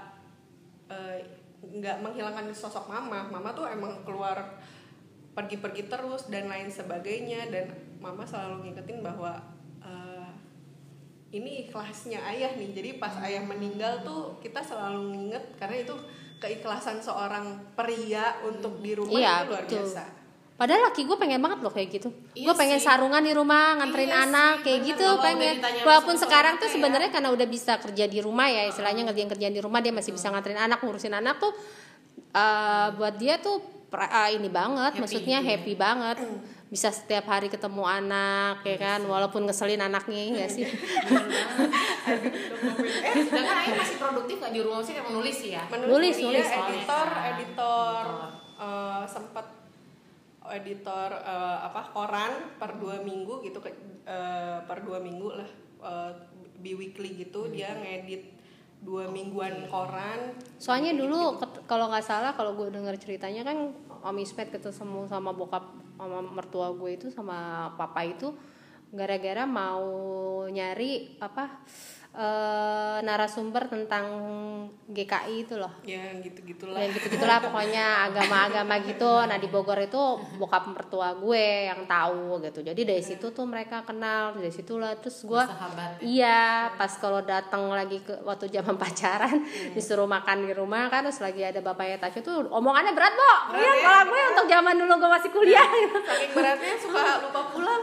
eh, 0.91 1.25
nggak 1.65 1.97
menghilangkan 2.05 2.53
sosok 2.53 2.85
mama. 2.85 3.25
Mama 3.31 3.49
tuh 3.57 3.65
emang 3.65 4.05
keluar 4.05 4.61
pergi-pergi 5.33 5.89
terus 5.89 6.29
dan 6.29 6.45
lain 6.51 6.69
sebagainya. 6.69 7.49
Dan 7.49 7.73
mama 7.97 8.27
selalu 8.27 8.69
ngingetin 8.69 9.01
bahwa 9.01 9.39
eh, 9.81 10.29
ini 11.33 11.65
ikhlasnya 11.65 12.21
ayah 12.35 12.51
nih. 12.53 12.75
Jadi 12.75 12.89
pas 12.99 13.15
ayah 13.23 13.41
meninggal 13.47 14.03
tuh 14.03 14.37
kita 14.43 14.59
selalu 14.59 15.15
nginget 15.15 15.55
karena 15.57 15.87
itu 15.87 15.95
keikhlasan 16.39 16.97
seorang 16.97 17.45
pria 17.75 18.39
untuk 18.41 18.79
di 18.79 18.95
rumah 18.95 19.11
Iya, 19.13 19.33
itu 19.43 19.49
luar 19.51 19.63
betul. 19.63 19.83
biasa 19.83 20.03
Padahal 20.59 20.91
laki 20.91 21.07
gue 21.07 21.15
pengen 21.15 21.39
banget 21.39 21.63
loh 21.63 21.71
kayak 21.71 21.87
gitu. 21.87 22.11
Iya 22.35 22.51
gue 22.51 22.55
pengen 22.59 22.83
sih. 22.83 22.91
sarungan 22.91 23.23
di 23.23 23.31
rumah, 23.31 23.79
nganterin 23.79 24.11
Iya 24.11 24.27
anak 24.27 24.53
sih, 24.59 24.63
kayak 24.67 24.79
bener. 24.83 24.89
gitu 24.91 25.07
pengen. 25.23 25.55
Walaupun 25.87 26.15
sekarang 26.19 26.59
tuh 26.59 26.67
suaminya 26.67 26.67
ya. 26.67 26.75
sebenarnya 26.75 27.09
karena 27.15 27.29
udah 27.31 27.47
bisa 27.47 27.73
kerja 27.79 28.05
di 28.11 28.19
rumah 28.19 28.51
ya, 28.51 28.67
istilahnya 28.67 29.07
ngerjain 29.07 29.31
kerjaan 29.31 29.55
di 29.55 29.63
rumah 29.63 29.79
dia 29.79 29.95
masih 29.95 30.11
bisa 30.11 30.27
nganterin 30.27 30.59
anak, 30.59 30.83
ngurusin 30.83 31.15
anak 31.15 31.39
tuh 31.39 31.55
eh, 32.35 32.87
buat 32.91 33.15
dia 33.15 33.39
tuh 33.39 33.63
eh, 33.87 34.29
ini 34.35 34.51
banget, 34.51 34.91
Happy 34.93 35.01
maksudnya 35.01 35.39
gitu 35.39 35.47
ya. 35.47 35.51
happy 35.55 35.73
banget. 35.79 36.17
Bisa 36.69 36.91
setiap 36.91 37.25
hari 37.25 37.47
ketemu 37.47 37.81
anak 37.81 38.59
ya 38.61 38.77
kan, 38.77 38.99
walaupun 39.01 39.47
ngeselin 39.47 39.79
anaknya 39.79 40.43
ya 40.43 40.47
sih. 40.51 40.67
eh 42.99 43.15
sedangkan 43.25 43.57
Aing 43.63 43.79
masih 43.79 43.97
produktif 43.97 44.37
nggak 44.49 44.55
di 44.55 44.61
rumah 44.61 44.81
sih 44.81 44.91
kayak 44.91 45.07
menulis 45.07 45.35
sih 45.37 45.51
ya 45.51 45.63
Nulis, 45.69 46.15
dia 46.15 46.25
nulis. 46.25 46.47
editor 46.47 47.05
kan. 47.07 47.23
editor 47.29 48.01
Editor. 48.01 48.05
eh, 48.57 49.03
sempat 49.05 49.45
editor 50.49 51.09
eh, 51.13 51.57
apa 51.61 51.81
koran 51.87 52.31
per 52.57 52.73
dua 52.75 52.97
minggu 52.99 53.43
gitu 53.43 53.59
ke- 53.59 53.77
eh, 54.03 54.57
per 54.59 54.81
dua 54.81 54.97
minggu 54.97 55.29
lah 55.31 55.49
eh, 55.79 56.11
biweekly 56.57 57.19
gitu 57.19 57.47
dia 57.47 57.69
ngedit 57.71 58.35
dua 58.79 59.05
mingguan 59.07 59.67
koran 59.67 60.33
Soalnya 60.57 60.91
dulu 60.93 61.37
ket- 61.37 61.61
kalau 61.65 61.87
nggak 61.87 62.01
salah 62.01 62.31
kalau 62.31 62.55
gue 62.55 62.67
denger 62.69 62.97
ceritanya 62.97 63.43
kan 63.43 63.69
Om 63.99 64.17
Ismet 64.17 64.49
ketemu 64.49 65.05
sama 65.05 65.29
bokap 65.29 65.69
sama 65.93 66.23
mertua 66.23 66.71
gue 66.71 66.95
itu 66.95 67.07
sama 67.07 67.37
papa 67.75 68.01
itu 68.01 68.31
gara-gara 68.89 69.45
mau 69.45 69.85
nyari 70.47 71.19
apa 71.19 71.61
eh, 72.19 72.97
narasumber 72.99 73.71
tentang 73.71 74.05
GKI 74.89 75.47
itu 75.47 75.55
loh. 75.55 75.71
ya 75.87 76.01
gitu 76.19 76.41
gitulah 76.43 76.81
Ya 76.81 76.91
gitu 76.91 77.07
gitulah 77.13 77.39
pokoknya 77.39 78.11
agama-agama 78.11 78.81
gitu. 78.83 79.23
Nah 79.23 79.37
di 79.39 79.47
Bogor 79.47 79.79
itu 79.79 80.01
bokap 80.35 80.67
mertua 80.67 81.15
gue 81.15 81.69
yang 81.71 81.87
tahu 81.87 82.43
gitu. 82.43 82.59
Jadi 82.65 82.81
dari 82.83 82.99
situ 82.99 83.31
tuh 83.31 83.45
mereka 83.47 83.85
kenal 83.87 84.35
dari 84.35 84.51
situlah 84.51 84.99
terus 84.99 85.23
gue 85.23 85.39
sahabat 85.39 86.01
ya. 86.03 86.09
Iya, 86.09 86.43
pas 86.75 86.91
kalau 86.99 87.23
datang 87.23 87.71
lagi 87.71 88.03
ke 88.03 88.19
waktu 88.27 88.51
zaman 88.51 88.75
pacaran 88.81 89.45
disuruh 89.71 90.09
makan 90.09 90.49
di 90.49 90.51
rumah 90.51 90.91
kan 90.91 91.07
terus 91.07 91.23
lagi 91.23 91.45
ada 91.45 91.63
bapaknya 91.63 92.01
Tasya 92.01 92.19
tuh 92.25 92.49
omongannya 92.51 92.91
berat, 92.91 93.13
Bo. 93.15 93.55
Iya, 93.55 93.63
ya? 93.63 93.73
kalau 93.85 94.03
gue 94.11 94.21
untuk 94.35 94.45
zaman 94.49 94.75
dulu 94.75 94.93
gue 94.99 95.11
masih 95.15 95.31
kuliah. 95.31 95.67
saking 96.09 96.31
beratnya 96.35 96.73
suka 96.81 97.01
lupa 97.23 97.41
pulang 97.53 97.81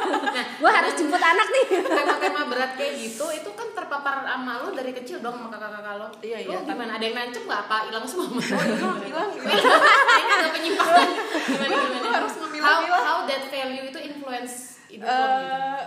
gue 0.60 0.70
harus 0.72 0.92
jemput 0.96 1.22
anak 1.22 1.46
nih. 1.46 1.66
tema-tema 1.84 2.42
berat 2.48 2.72
kayak 2.74 2.92
gitu 2.96 3.26
itu 3.30 3.50
kan 3.52 3.67
terpapar 3.76 4.24
sama 4.24 4.52
lu 4.64 4.68
dari 4.76 4.92
kecil 4.92 5.18
dong 5.24 5.36
sama 5.36 5.48
kakak-kakak 5.52 5.94
lo. 5.98 6.08
Iya, 6.20 6.38
iya, 6.44 6.58
gimana? 6.64 6.96
Ada 6.96 7.04
yang 7.08 7.16
nancep 7.16 7.42
nggak? 7.44 7.60
Apa 7.66 7.76
hilang 7.88 8.04
semua? 8.08 8.26
Oh 8.28 8.94
hilang 9.00 9.00
hilang 9.04 9.30
ini 10.22 10.32
ada 10.32 10.50
penyimpangan. 10.52 11.08
Gimana 11.48 11.76
gimana? 11.88 12.08
harus 12.18 12.34
ngemilah-milah. 12.40 13.00
how, 13.02 13.22
how 13.22 13.28
that 13.28 13.44
value 13.48 13.84
itu 13.88 13.98
influence 14.00 14.54
hidup 14.88 15.06
lo 15.08 15.28
gitu? 15.28 15.52
Eh, 15.52 15.80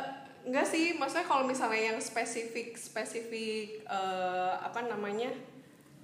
enggak 0.50 0.66
sih. 0.68 0.86
Maksudnya 0.98 1.26
kalau 1.26 1.44
misalnya 1.46 1.82
yang 1.94 2.00
spesifik 2.02 2.78
spesifik 2.78 3.86
eh, 3.86 4.54
apa 4.60 4.86
namanya 4.86 5.32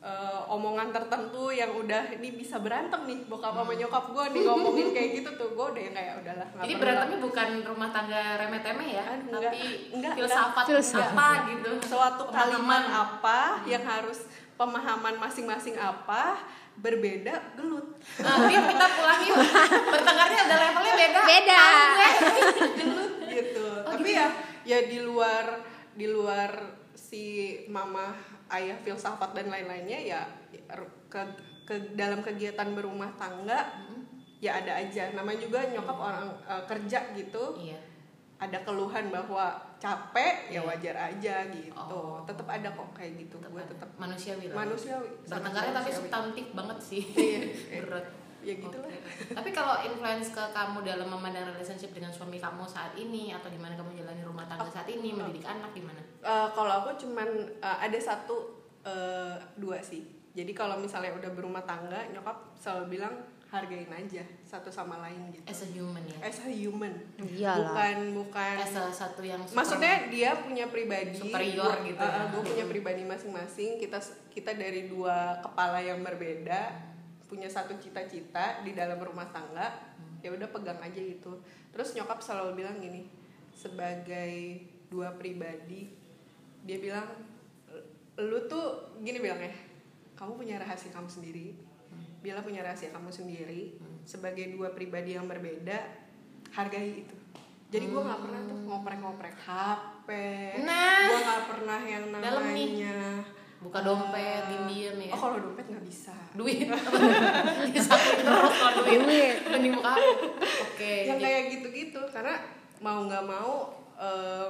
eh, 0.03 0.41
omongan 0.53 0.93
tertentu 0.93 1.49
yang 1.49 1.73
udah 1.73 2.13
ini 2.13 2.37
bisa 2.37 2.61
berantem 2.61 3.01
nih 3.09 3.25
bokap 3.25 3.53
sama 3.57 3.73
nyokap 3.73 4.05
gue 4.13 4.25
nih 4.37 4.41
ngomongin 4.45 4.87
kayak 4.93 5.09
gitu 5.21 5.29
tuh 5.35 5.49
gue 5.57 5.65
udah 5.73 5.81
yang 5.81 5.95
kayak 5.97 6.13
udahlah 6.21 6.47
jadi 6.53 6.73
perlu 6.73 6.81
berantemnya 6.81 7.19
bukan 7.19 7.49
rumah 7.65 7.89
tangga 7.89 8.23
remeh-temeh 8.37 8.89
ya 8.93 9.03
Aduh, 9.07 9.31
tapi 9.41 9.41
enggak. 9.41 9.63
Enggak, 9.97 10.13
filsafat 10.17 10.65
Filsafat. 10.69 11.11
apa 11.13 11.29
gitu. 11.49 11.69
Suatu 11.89 12.23
kalimat 12.29 12.83
apa 12.87 13.39
yang 13.65 13.83
harus 13.83 14.19
pemahaman 14.57 15.15
masing-masing 15.21 15.77
apa 15.77 16.41
berbeda 16.77 17.57
gelut. 17.57 17.97
Nah, 18.21 18.45
Bim, 18.45 18.61
kita 18.69 18.85
pulang 19.01 19.21
yuk 19.25 19.37
bertengkarnya 19.89 20.39
udah 20.45 20.57
levelnya 20.61 20.93
beda. 20.93 21.19
Beda. 21.25 21.61
Gelut. 22.77 23.11
Gitu. 23.33 23.67
Oh, 23.85 23.93
tapi 23.97 24.09
gitu. 24.13 24.19
ya 24.21 24.27
ya 24.67 24.79
di 24.85 24.99
luar 25.01 25.45
di 25.97 26.05
luar 26.05 26.51
si 26.93 27.55
mama 27.65 28.36
ayah 28.51 28.77
filsafat 28.79 29.35
dan 29.35 29.51
lain-lainnya 29.51 29.99
ya 29.99 30.21
ke, 31.07 31.21
ke 31.67 31.75
dalam 31.95 32.23
kegiatan 32.23 32.71
berumah 32.71 33.11
tangga 33.19 33.59
Hmm. 33.87 34.03
ya 34.37 34.61
ada 34.61 34.77
aja. 34.77 35.11
Namanya 35.11 35.39
juga 35.41 35.59
nyokap 35.67 35.97
orang 35.97 36.29
eh, 36.45 36.63
kerja 36.69 36.99
gitu. 37.17 37.57
Iya. 37.57 37.79
Ada 38.37 38.61
keluhan 38.61 39.09
bahwa 39.09 39.57
capek 39.81 40.53
ya 40.53 40.61
Iya. 40.61 40.61
wajar 40.61 40.95
aja 41.09 41.35
gitu. 41.49 41.73
Oh. 41.73 42.21
tetap 42.23 42.45
ada 42.45 42.69
kok 42.69 42.89
kayak 42.93 43.17
gitu. 43.25 43.35
Gue 43.41 43.63
tetap 43.65 43.89
manusiawi 43.97 44.47
manusiawi 44.53 45.09
bertengkarnya 45.25 45.73
tapi 45.73 45.89
substantif 45.89 46.45
banget 46.53 46.77
sih. 46.79 47.03
Iya. 47.17 47.39
berat 47.81 48.05
ya 48.47 48.55
gitu 48.57 48.77
lah 48.77 48.87
Oke. 48.87 49.33
Tapi 49.37 49.49
kalau 49.51 49.75
influence 49.83 50.31
ke 50.31 50.43
kamu 50.49 50.79
dalam 50.81 51.05
memandang 51.05 51.45
relationship 51.47 51.91
dengan 51.91 52.09
suami 52.09 52.37
kamu 52.37 52.63
saat 52.63 52.95
ini 52.95 53.29
atau 53.29 53.47
gimana 53.47 53.75
kamu 53.75 53.91
jalani 53.93 54.23
rumah 54.23 54.45
tangga 54.45 54.65
saat 54.65 54.87
ini, 54.87 55.11
mendidik 55.11 55.43
anak 55.43 55.69
gimana? 55.71 55.99
Eh, 56.17 56.47
kalau 56.51 56.73
aku 56.79 56.95
cuman 56.97 57.27
eh, 57.57 57.77
ada 57.81 57.97
satu 57.97 58.37
eh, 58.81 59.35
dua 59.53 59.77
sih. 59.81 60.01
Jadi 60.31 60.53
kalau 60.53 60.77
misalnya 60.77 61.11
udah 61.13 61.29
berumah 61.29 61.61
tangga, 61.61 62.07
nyokap 62.07 62.55
selalu 62.55 62.95
bilang 62.95 63.13
hargain 63.47 63.87
aja 63.89 64.21
satu 64.43 64.67
sama 64.67 64.99
lain 64.99 65.31
gitu. 65.31 65.43
As 65.45 65.63
a 65.63 65.67
human 65.67 66.03
ya. 66.03 66.19
As 66.21 66.37
a 66.37 66.51
human. 66.51 66.93
Iyalah. 67.17 67.57
Bukan 67.65 67.97
bukan. 68.13 68.55
As 68.59 68.75
a 68.75 68.83
satu 68.91 69.23
yang 69.23 69.39
super- 69.41 69.57
Maksudnya 69.57 70.07
dia 70.07 70.35
punya 70.35 70.67
pribadi 70.67 71.15
Superior 71.15 71.63
gua- 71.73 71.81
gitu 71.81 71.97
eh, 71.97 72.11
ya. 72.11 72.27
gue 72.27 72.41
punya 72.43 72.65
pribadi 72.65 73.01
masing-masing. 73.03 73.79
Kita 73.79 73.97
kita 74.29 74.51
dari 74.51 74.85
dua 74.85 75.39
kepala 75.39 75.79
yang 75.79 76.03
berbeda, 76.03 76.75
punya 77.27 77.51
satu 77.51 77.75
cita-cita 77.77 78.63
di 78.63 78.71
dalam 78.71 78.97
rumah 78.97 79.27
tangga. 79.29 79.95
Ya 80.23 80.33
udah 80.33 80.49
pegang 80.49 80.79
aja 80.81 80.97
gitu. 80.97 81.39
Terus 81.69 81.93
nyokap 81.93 82.23
selalu 82.23 82.63
bilang 82.63 82.81
gini, 82.81 83.05
sebagai 83.53 84.63
dua 84.87 85.13
pribadi, 85.13 85.91
dia 86.63 86.77
bilang 86.81 87.05
lu 88.17 88.49
tuh 88.49 88.97
gini 89.05 89.21
bilangnya, 89.21 89.53
kamu 90.17 90.41
punya 90.41 90.55
rahasia 90.57 90.89
kamu 90.89 91.05
sendiri. 91.05 91.53
Bila 92.25 92.41
punya 92.41 92.65
rahasia 92.65 92.89
kamu 92.89 93.13
sendiri, 93.13 93.77
sebagai 94.01 94.57
dua 94.57 94.73
pribadi 94.73 95.13
yang 95.13 95.29
berbeda, 95.29 95.77
hargai 96.49 97.05
itu. 97.05 97.15
Jadi 97.67 97.85
gue 97.91 98.01
nggak 98.01 98.21
pernah 98.23 98.41
tuh 98.47 98.57
ngoprek-ngoprek 98.63 99.35
HP. 99.43 100.09
Nah. 100.63 101.03
gue 101.11 101.19
nggak 101.19 101.43
pernah 101.51 101.79
yang 101.83 102.05
namanya 102.09 103.27
Buka 103.57 103.81
dompet, 103.81 104.41
diem-diem 104.45 104.97
ya. 105.01 105.11
Oh 105.11 105.19
kalau 105.19 105.37
dompet 105.41 105.65
nggak 105.65 105.81
bisa. 105.81 106.13
Duit. 106.33 106.69
Terus 107.73 107.87
kalau 108.53 108.73
duit. 108.85 108.99
Duit. 109.01 109.37
Mending 109.49 109.73
buka. 109.73 109.93
Oke. 110.63 110.93
yang 111.05 111.17
jadi- 111.17 111.25
kayak 111.25 111.43
gitu-gitu 111.57 112.01
karena 112.07 112.37
mau 112.77 113.01
nggak 113.03 113.25
mau 113.25 113.73
eh, 113.97 114.49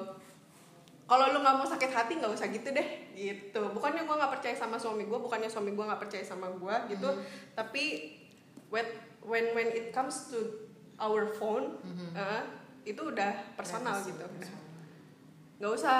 kalau 1.07 1.31
lu 1.31 1.39
nggak 1.39 1.55
mau 1.55 1.63
sakit 1.63 1.87
hati 1.87 2.19
nggak 2.19 2.35
usah 2.35 2.51
gitu 2.51 2.67
deh 2.67 2.87
gitu 3.15 3.61
bukannya 3.71 4.03
gue 4.03 4.11
nggak 4.13 4.27
percaya 4.29 4.51
sama 4.51 4.75
suami 4.75 5.07
gue 5.07 5.15
bukannya 5.15 5.47
suami 5.47 5.71
gue 5.71 5.79
nggak 5.81 6.03
percaya 6.03 6.19
sama 6.19 6.51
gue 6.51 6.75
gitu 6.91 7.07
tapi 7.55 8.11
when 8.67 8.83
when 9.23 9.55
when 9.55 9.71
it 9.71 9.95
comes 9.95 10.27
to 10.27 10.67
our 10.99 11.31
phone 11.31 11.79
eh, 12.11 12.43
itu 12.83 12.99
udah 12.99 13.55
personal 13.55 13.95
gitu 13.97 14.19
personal. 14.19 14.63
nggak 15.57 15.71
usah 15.73 15.99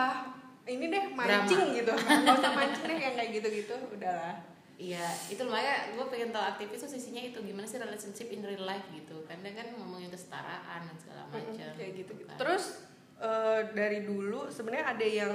ini 0.68 0.86
deh 0.86 1.06
mancing 1.10 1.74
gitu 1.74 1.94
nggak 1.94 2.36
usah 2.36 2.52
mancing 2.54 2.86
deh 2.86 2.98
yang 2.98 3.16
kayak 3.16 3.32
gitu-gitu 3.34 3.76
udahlah 3.90 4.36
Iya, 4.78 5.02
itu 5.28 5.42
makanya 5.42 5.90
gue 5.90 6.06
pengen 6.06 6.30
tahu 6.30 6.46
aktivis 6.46 6.78
tuh 6.78 6.92
sisinya 6.92 7.18
itu 7.20 7.42
gimana 7.42 7.66
sih 7.66 7.76
relationship 7.76 8.30
in 8.30 8.46
real 8.46 8.62
life 8.62 8.86
gitu. 8.92 9.26
Kadang 9.26 9.50
kan 9.52 9.74
ngomongin 9.74 10.06
kesetaraan 10.08 10.86
dan 10.86 10.94
segala 10.96 11.26
macam. 11.26 11.50
Mm-mm, 11.50 11.74
kayak 11.74 11.92
gitu 11.98 12.12
gitu 12.14 12.30
kan. 12.30 12.38
terus 12.38 12.86
eh, 13.18 13.74
dari 13.74 14.06
dulu 14.06 14.46
sebenarnya 14.48 14.86
ada 14.88 15.02
yang 15.02 15.34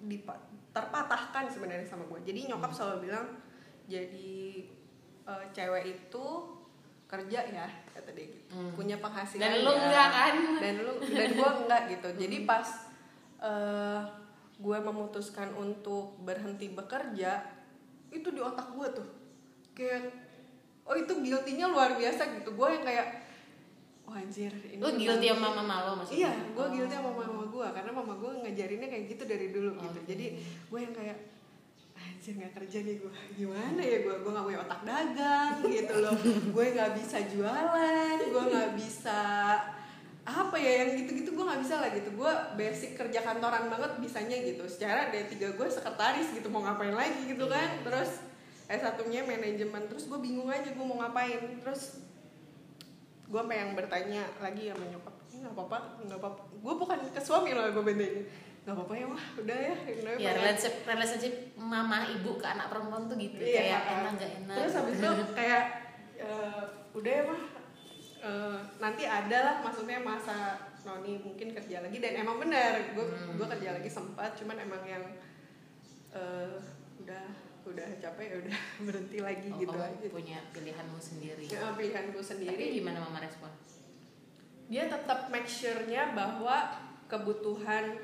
dipa- 0.00 0.38
terpatahkan 0.70 1.50
sebenarnya 1.50 1.82
sama 1.82 2.06
gue 2.06 2.22
jadi 2.22 2.46
nyokap 2.46 2.70
Hmm. 2.70 2.78
selalu 2.78 2.96
bilang 3.02 3.26
jadi 3.84 4.38
eh, 5.26 5.44
cewek 5.50 5.84
itu 5.88 6.26
kerja 7.04 7.40
ya 7.42 7.66
kata 7.90 8.10
dia 8.12 8.26
gitu 8.28 8.46
Hmm. 8.48 8.70
punya 8.72 8.94
penghasilan 8.96 9.42
Dan 9.42 9.58
lu 9.60 9.70
ya. 9.70 9.78
enggak 9.80 10.08
kan? 10.08 10.34
dan 10.56 10.74
lu 10.78 10.92
dan 11.02 11.28
gue 11.32 11.50
enggak 11.58 11.82
gitu 11.90 12.08
jadi 12.16 12.36
pas 12.44 12.68
eh, 13.40 14.00
gue 14.56 14.78
memutuskan 14.80 15.52
untuk 15.52 16.16
berhenti 16.24 16.72
bekerja 16.72 17.44
itu 18.08 18.28
di 18.32 18.40
otak 18.40 18.72
gue 18.72 18.86
tuh. 18.96 19.08
Kayak 19.76 20.08
oh 20.88 20.96
itu 20.96 21.12
guilty-nya 21.12 21.68
luar 21.68 21.98
biasa 22.00 22.40
gitu. 22.40 22.56
Gue 22.56 22.68
yang 22.72 22.84
kayak 22.84 23.28
wah 24.06 24.22
anjir 24.22 24.54
ini 24.70 24.78
Lu 24.78 24.88
guilty 24.94 25.26
sama 25.28 25.50
mama 25.50 25.76
lo 25.82 25.92
maksudnya? 25.98 26.30
Iya, 26.30 26.32
gue 26.54 26.66
guilty 26.78 26.94
sama 26.94 27.10
mama 27.10 27.44
gue 27.50 27.66
karena 27.74 27.90
mama 27.90 28.14
gue 28.16 28.30
ngajarinnya 28.46 28.88
kayak 28.88 29.04
gitu 29.12 29.22
dari 29.26 29.46
dulu 29.50 29.70
gitu. 29.76 29.98
Oke. 30.00 30.08
Jadi 30.08 30.26
gue 30.40 30.78
yang 30.80 30.94
kayak 30.94 31.18
anjir 31.96 32.32
nggak 32.38 32.54
kerja 32.54 32.78
nih 32.86 32.96
gue 33.02 33.12
gimana 33.34 33.80
ya 33.80 33.98
gue 34.04 34.14
gue 34.20 34.30
nggak 34.30 34.46
punya 34.46 34.60
otak 34.62 34.80
dagang 34.86 35.54
gitu 35.68 35.94
loh. 36.00 36.16
Gue 36.54 36.64
nggak 36.72 36.92
bisa 36.96 37.18
jualan 37.28 38.16
gue 38.24 38.42
nggak 38.46 38.70
bisa 38.78 39.20
apa 40.26 40.58
ya 40.58 40.82
yang 40.82 40.90
gitu-gitu 40.98 41.38
gue 41.38 41.44
nggak 41.46 41.62
bisa 41.62 41.78
lah 41.78 41.90
gitu. 41.94 42.10
Gue 42.18 42.32
basic 42.58 42.98
kerja 42.98 43.22
kantoran 43.22 43.70
banget 43.70 43.94
bisanya 44.02 44.34
gitu. 44.42 44.66
Secara 44.66 45.14
D3 45.14 45.54
gue 45.54 45.68
sekretaris 45.70 46.34
gitu 46.34 46.50
mau 46.50 46.66
ngapain 46.66 46.90
lagi 46.90 47.30
gitu 47.30 47.46
kan. 47.46 47.86
Terus 47.86 48.26
S 48.66 48.82
satunya 48.82 49.22
manajemen. 49.22 49.86
Terus 49.86 50.10
gue 50.10 50.18
bingung 50.18 50.50
aja 50.50 50.66
gue 50.66 50.84
mau 50.86 50.98
ngapain. 50.98 51.62
Terus 51.62 52.02
gue 53.26 53.42
pengen 53.46 53.78
bertanya 53.78 54.22
lagi 54.42 54.70
sama 54.70 54.86
nyokap 54.86 55.14
"Ini 55.34 55.36
nggak 55.42 55.54
apa-apa 55.58 55.78
nggak 56.06 56.18
apa-apa 56.22 56.42
gue 56.62 56.74
bukan 56.78 56.98
ke 57.10 57.18
suami 57.18 57.50
loh 57.58 57.74
gue 57.74 57.82
bentengi 57.82 58.22
nggak 58.62 58.70
apa-apa 58.70 58.94
ya 58.94 59.06
mah 59.10 59.24
udah 59.42 59.58
ya. 59.58 59.74
Udah 59.82 60.12
ya 60.14 60.18
pengen." 60.18 60.34
relationship 60.42 60.74
relationship 60.86 61.34
mama 61.58 62.06
ibu 62.06 62.38
ke 62.38 62.46
anak 62.46 62.66
perempuan 62.70 63.10
tuh 63.10 63.18
gitu. 63.18 63.38
Iya, 63.38 63.78
kayak 63.78 63.82
enak 63.86 64.12
gak 64.18 64.32
enak. 64.42 64.56
Terus 64.58 64.72
habis 64.74 64.94
itu 64.98 65.10
kayak 65.38 65.62
eh, 66.18 66.64
udah 66.94 67.12
ya 67.14 67.22
mah 67.26 67.42
eh, 68.22 68.58
nanti 68.78 69.04
ada 69.04 69.38
lah 69.42 69.56
maksudnya 69.60 70.00
masa 70.00 70.56
Noni 70.86 71.18
mungkin 71.18 71.50
kerja 71.50 71.82
lagi 71.82 71.98
dan 71.98 72.22
emang 72.22 72.38
benar 72.38 72.78
gue 72.94 73.04
Hmm. 73.04 73.34
gue 73.34 73.46
kerja 73.58 73.74
lagi 73.74 73.90
sempat 73.90 74.38
cuman 74.38 74.56
emang 74.62 74.82
yang 74.86 75.04
eh, 76.14 76.56
udah 77.02 77.26
udah 77.66 77.88
capek 77.98 78.24
ya 78.30 78.36
udah 78.46 78.58
berhenti 78.86 79.18
lagi 79.18 79.48
oh, 79.50 79.58
gitu 79.58 79.74
kamu 79.74 79.90
aja. 79.98 80.08
punya 80.14 80.38
pilihanmu 80.54 80.98
sendiri. 81.02 81.44
Ya, 81.50 81.74
pilihan 81.74 82.04
gue 82.14 82.22
tapi 82.22 82.30
sendiri 82.30 82.64
gimana 82.78 83.02
mama 83.02 83.18
respon? 83.18 83.50
Dia 84.70 84.86
tetap 84.86 85.30
make 85.34 85.50
sure-nya 85.50 86.14
bahwa 86.14 86.70
kebutuhan 87.10 87.98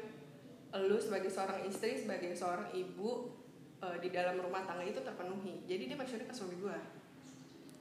lu 0.73 0.99
sebagai 0.99 1.31
seorang 1.31 1.63
istri 1.67 1.95
sebagai 1.95 2.35
seorang 2.35 2.71
ibu 2.75 3.31
eh, 3.79 3.97
di 4.03 4.11
dalam 4.11 4.43
rumah 4.43 4.67
tangga 4.67 4.83
itu 4.83 4.99
terpenuhi. 4.99 5.63
Jadi 5.71 5.83
dia 5.87 5.97
make 5.99 6.11
sure-nya 6.11 6.27
ke 6.27 6.35
suami 6.35 6.59
gue 6.59 6.77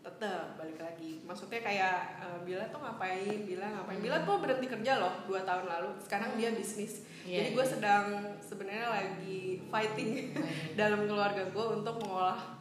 tetap 0.01 0.57
balik 0.57 0.77
lagi. 0.77 1.21
Maksudnya 1.21 1.61
kayak 1.61 1.97
eh, 2.19 2.39
Bila 2.41 2.65
tuh 2.67 2.79
ngapain? 2.79 3.37
Bila 3.41 3.65
ngapain? 3.71 3.99
Bila 3.99 4.17
tuh 4.21 4.37
berhenti 4.37 4.67
kerja 4.67 4.97
loh 4.97 5.13
dua 5.25 5.41
tahun 5.41 5.65
lalu. 5.65 5.89
Sekarang 6.01 6.33
dia 6.35 6.49
bisnis. 6.51 7.05
Iya, 7.21 7.37
jadi 7.37 7.49
gue 7.53 7.61
iya. 7.61 7.71
sedang 7.71 8.05
sebenarnya 8.41 8.87
lagi 8.89 9.61
fighting 9.69 10.33
dalam 10.79 11.05
keluarga 11.05 11.45
gue 11.45 11.65
untuk 11.71 12.01
mengolah 12.01 12.57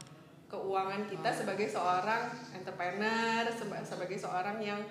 keuangan 0.46 1.06
kita 1.06 1.28
Oh. 1.30 1.36
sebagai 1.36 1.64
seorang 1.64 2.22
entrepreneur 2.52 3.46
seba- 3.48 3.86
sebagai 3.86 4.18
seorang 4.18 4.58
yang 4.58 4.82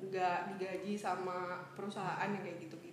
nggak 0.00 0.54
digaji 0.54 0.94
sama 0.94 1.36
perusahaan 1.72 2.28
yang 2.28 2.40
kayak 2.40 2.60
gitu-gitu 2.60 2.83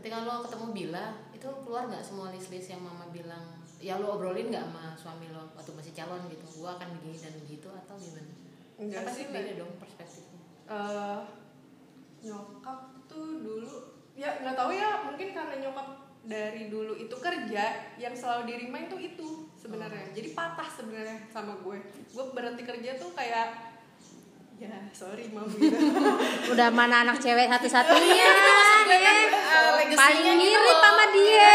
ketika 0.00 0.24
lo 0.24 0.40
ketemu 0.48 0.66
Bila 0.72 1.04
itu 1.36 1.48
keluar 1.68 1.84
nggak 1.92 2.00
semua 2.00 2.32
list-list 2.32 2.72
yang 2.72 2.80
mama 2.80 3.12
bilang? 3.12 3.60
Ya 3.76 4.00
lo 4.00 4.16
obrolin 4.16 4.48
nggak 4.48 4.64
sama 4.64 4.96
suami 4.96 5.28
lo 5.28 5.52
waktu 5.52 5.76
masih 5.76 5.92
calon 5.92 6.24
gitu? 6.32 6.44
Gua 6.56 6.80
akan 6.80 6.88
begini 6.96 7.20
dan 7.20 7.36
begitu 7.44 7.68
atau 7.68 7.94
gimana? 8.00 8.32
Enggak 8.80 9.04
Kan 9.04 9.12
sih, 9.12 9.24
beda 9.28 9.52
dong 9.60 9.72
perspektifnya? 9.76 10.40
Eh, 10.72 11.20
nyokap 12.24 12.96
tuh 13.04 13.44
dulu 13.44 14.00
ya 14.16 14.40
nggak 14.40 14.56
tahu 14.56 14.72
ya 14.72 15.04
mungkin 15.04 15.28
karena 15.36 15.54
nyokap 15.60 15.88
dari 16.20 16.68
dulu 16.68 16.92
itu 16.96 17.16
kerja 17.16 17.64
yang 17.96 18.12
selalu 18.16 18.48
dirima 18.48 18.80
itu 18.80 18.96
itu 18.96 19.28
sebenarnya. 19.60 20.16
Jadi 20.16 20.32
patah 20.32 20.68
sebenarnya 20.68 21.28
sama 21.28 21.60
gue. 21.60 21.76
Gue 22.12 22.24
berhenti 22.32 22.64
kerja 22.64 22.96
tuh 22.96 23.12
kayak 23.12 23.70
ya 24.60 24.76
sorry 24.92 25.24
mau 25.32 25.48
gitu 25.48 25.72
Udah 26.52 26.68
mana 26.68 27.00
anak 27.00 27.16
cewek 27.16 27.48
satu-satunya 27.48 28.28
Eh, 28.82 28.98
nih. 28.98 29.28
legasinya 29.76 30.00
Paling 30.00 30.38
gitu 30.38 30.58
mirip 30.58 30.78
sama 30.78 31.04
dia. 31.10 31.52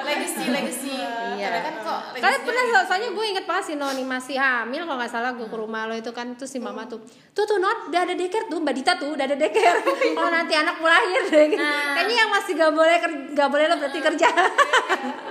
legacy 0.00 0.44
legacy 0.48 0.94
Iya. 1.30 1.46
karena 1.48 1.60
kan 1.60 1.74
kok 1.78 2.00
legasinya 2.12 2.44
pernah 2.44 2.64
gitu. 2.64 2.80
soalnya 2.84 3.08
gue 3.10 3.24
inget 3.28 3.44
banget 3.44 3.64
si 3.64 3.74
Noni 3.74 4.02
masih 4.04 4.36
hamil 4.36 4.82
kalau 4.82 4.98
nggak 4.98 5.08
salah 5.08 5.30
gue 5.32 5.44
ke 5.44 5.56
rumah 5.56 5.82
lo 5.84 5.94
itu 5.94 6.10
kan 6.10 6.34
terus 6.34 6.50
si 6.50 6.58
mama 6.58 6.84
tuh 6.84 6.98
tuh 7.30 7.44
tuh 7.44 7.58
Not 7.58 7.88
udah 7.88 8.00
ada 8.02 8.14
deker 8.14 8.46
tuh 8.46 8.58
Mbak 8.58 8.74
Dita 8.74 8.92
tuh 8.96 9.14
udah 9.14 9.24
ada 9.24 9.36
deker 9.36 9.76
kalau 10.12 10.30
nanti 10.36 10.54
anak 10.54 10.74
mau 10.76 10.86
lahir 10.86 11.22
Nah. 11.28 11.94
kayaknya 11.94 12.14
yang 12.16 12.30
masih 12.30 12.52
gak 12.54 12.72
boleh 12.72 12.96
gak 13.32 13.48
boleh 13.48 13.64
lo 13.64 13.76
berarti 13.76 13.98
kerja 14.00 14.28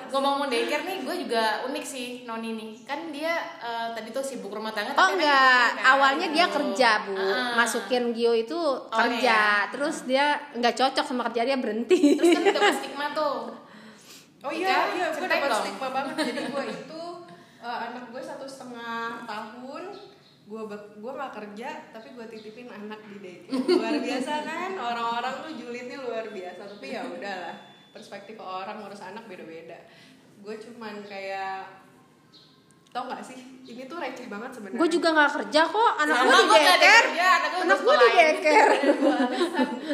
ngomong-ngomong 0.07 0.47
daycare 0.47 0.83
nih 0.83 1.03
gue 1.03 1.15
juga 1.19 1.43
unik 1.65 1.83
sih 1.85 2.07
Noni 2.23 2.49
nih 2.53 2.71
kan 2.81 3.11
dia 3.11 3.33
eh, 3.59 3.87
tadi 3.91 4.09
tuh 4.09 4.23
sibuk 4.23 4.49
rumah 4.49 4.71
tangga 4.71 4.95
Oh 4.95 5.11
tapi 5.11 5.19
enggak, 5.19 5.67
kan. 5.73 5.83
awalnya 5.85 6.27
dia 6.29 6.45
Oh. 6.47 6.53
kerja 6.53 6.89
bu, 7.03 7.11
Ah. 7.13 7.53
masukin 7.57 8.03
Gio 8.09 8.31
itu 8.31 8.55
iya, 8.55 8.95
kerja, 8.95 9.19
iya. 9.19 9.67
terus 9.67 9.97
dia 10.03 10.25
nggak 10.53 10.73
cocok 10.73 10.96
sama 11.05 11.27
kerja 11.29 11.43
dia 11.43 11.57
berhenti. 11.59 12.15
terus 12.17 12.31
kan 12.33 12.41
dapat 12.47 12.73
stigma 12.81 13.07
tuh. 13.13 13.53
Oh 14.41 14.51
Iya, 14.53 14.69
iya 14.69 14.79
iya 14.95 15.07
gue 15.11 15.27
dapat 15.27 15.49
dong. 15.51 15.63
stigma 15.65 15.87
banget. 15.91 16.15
Jadi 16.31 16.41
gue 16.49 16.63
itu 16.71 17.01
eh, 17.59 17.77
anak 17.91 18.03
gue 18.09 18.21
satu 18.21 18.45
setengah 18.47 19.27
tahun 19.27 19.83
gue 20.47 20.61
gue 20.71 21.11
nggak 21.11 21.33
kerja 21.35 21.69
tapi 21.91 22.15
gue 22.15 22.25
titipin 22.31 22.71
anak 22.71 23.03
di 23.03 23.19
daycare 23.19 23.67
luar 23.67 23.95
biasa 23.99 24.33
kan? 24.47 24.71
Orang-orang 24.79 25.33
tuh 25.43 25.51
julidnya 25.53 25.97
luar 25.99 26.25
biasa. 26.31 26.61
Tapi 26.71 26.87
ya 26.87 27.03
udahlah 27.03 27.55
perspektif 27.91 28.39
orang 28.39 28.79
ngurus 28.79 29.03
anak 29.03 29.27
beda-beda. 29.27 29.75
Gue 30.39 30.55
cuman 30.55 31.03
kayak 31.03 31.86
tau 32.97 33.05
nggak 33.05 33.21
sih? 33.21 33.37
Ini 33.63 33.85
tuh 33.85 33.97
receh 33.99 34.25
banget 34.25 34.51
sebenarnya. 34.51 34.79
Gue 34.81 34.89
juga 34.89 35.07
nggak 35.13 35.31
kerja 35.37 35.61
kok, 35.63 35.91
anak 35.99 36.15
gue 36.17 36.33
di 36.33 36.41
gua 36.41 36.57
nggak 36.57 36.65
ada 36.73 36.81
deker, 36.81 37.05
anak 37.29 37.49
gue 37.77 37.95
di 37.95 38.09
deker. 38.17 38.67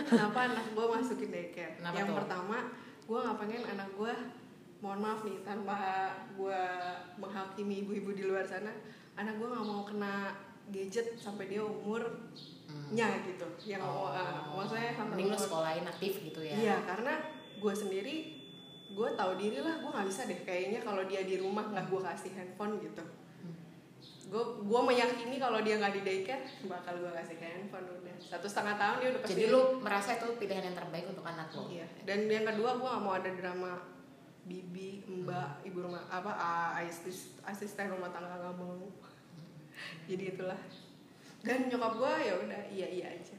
kenapa 0.08 0.40
anak 0.48 0.66
gue 0.72 0.86
masukin 0.88 1.30
daycare. 1.30 1.74
Kenapa 1.76 1.96
yang 1.96 2.08
tuh? 2.08 2.18
pertama 2.18 2.58
gue 3.04 3.20
nggak 3.20 3.38
pengen 3.38 3.62
anak 3.68 3.90
gue 3.92 4.14
mohon 4.80 5.00
maaf 5.00 5.20
nih 5.24 5.38
tanpa 5.42 5.80
gue 6.34 6.60
menghakimi 7.18 7.84
ibu-ibu 7.84 8.12
di 8.12 8.24
luar 8.24 8.44
sana 8.44 8.72
anak 9.16 9.36
gue 9.36 9.48
nggak 9.48 9.64
mau 9.64 9.84
kena 9.84 10.32
gadget 10.68 11.16
sampai 11.18 11.48
dia 11.48 11.60
umurnya 11.60 13.08
gitu. 13.26 13.48
Yang 13.66 13.84
Oh. 13.84 14.08
uh, 14.10 14.56
maksudnya 14.56 14.92
sampai 14.94 15.12
mending 15.14 15.30
umur- 15.30 15.42
sekolahin 15.42 15.86
aktif 15.86 16.14
gitu 16.22 16.40
ya. 16.40 16.56
Iya, 16.56 16.76
karena 16.84 17.14
gue 17.58 17.74
sendiri 17.74 18.16
gue 18.94 19.10
tahu 19.18 19.32
diri 19.42 19.60
lah 19.60 19.82
gue 19.82 19.90
nggak 19.90 20.08
bisa 20.08 20.22
deh 20.30 20.40
kayaknya 20.46 20.80
kalau 20.86 21.04
dia 21.10 21.26
di 21.26 21.42
rumah 21.42 21.66
nggak 21.66 21.90
gue 21.90 22.02
kasih 22.06 22.32
handphone 22.38 22.78
gitu. 22.78 23.04
Gue 24.30 24.44
gue 24.66 24.82
meyakini 24.86 25.38
kalau 25.42 25.60
dia 25.66 25.82
nggak 25.82 25.94
di 25.98 26.02
daycare 26.06 26.46
bakal 26.70 26.94
gue 27.02 27.12
kasih 27.12 27.38
handphone 27.42 27.86
udah 27.90 28.16
satu 28.22 28.48
setengah 28.48 28.76
tahun 28.80 28.98
dia 29.02 29.10
udah 29.14 29.22
pasti. 29.22 29.34
jadi 29.36 29.44
lu 29.52 29.62
merasa 29.84 30.10
itu 30.16 30.28
pilihan 30.40 30.64
yang 30.72 30.78
terbaik 30.78 31.06
untuk 31.10 31.26
anak 31.26 31.50
lo 31.54 31.70
Iya. 31.70 31.86
Dan 32.06 32.30
yang 32.30 32.46
kedua 32.48 32.78
gue 32.78 32.88
nggak 32.88 33.04
mau 33.04 33.14
ada 33.14 33.30
drama 33.34 33.72
bibi, 34.44 35.08
mbak, 35.08 35.64
ibu 35.64 35.80
rumah 35.88 36.04
apa 36.12 36.32
ah, 36.36 36.70
asisten 36.84 37.40
asisten 37.48 37.88
rumah 37.88 38.12
tangga 38.12 38.36
nggak 38.38 38.56
mau. 38.58 38.76
Jadi 40.10 40.24
itulah. 40.36 40.60
Dan 41.44 41.68
nyokap 41.68 41.94
gue 42.00 42.14
ya 42.24 42.34
udah 42.40 42.62
iya 42.72 42.88
iya 42.88 43.08
aja. 43.20 43.36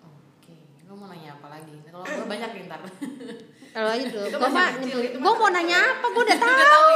oke 0.00 0.56
lu 0.88 0.94
mau 0.96 1.10
nanya 1.10 1.36
apa 1.36 1.50
lagi 1.52 1.74
kalau 1.90 2.06
gue 2.06 2.26
banyak 2.30 2.50
nih 2.56 2.62
ntar 2.70 2.80
Kalau 3.76 3.92
aja 3.92 4.08
dulu, 4.08 4.24
Itu 4.24 4.38
gue 4.38 4.48
mah, 4.48 4.68
gue 5.12 5.20
mau 5.20 5.50
nanya 5.52 5.76
apa, 5.92 6.06
gue 6.08 6.22
udah 6.24 6.38
tahu. 6.42 6.56
Tahu 6.56 6.88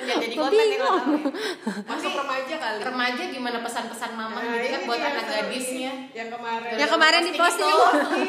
ya 0.00 0.14
jadi 0.16 0.34
konten 0.34 0.56
bingung. 0.56 0.96
ya. 1.04 1.84
Masuk 1.84 2.12
remaja 2.16 2.54
kali. 2.56 2.78
remaja 2.80 3.22
gimana 3.28 3.58
pesan-pesan 3.60 4.10
mama 4.12 4.40
Nah, 4.40 4.56
gitu 4.56 4.68
kan 4.70 4.80
buat 4.82 4.96
anak 4.98 5.24
gadisnya 5.26 5.92
yang 6.10 6.28
kemarin 6.30 6.72
Yang 6.74 6.90
kemarin 6.90 7.20
di 7.20 7.32
posting. 7.34 7.76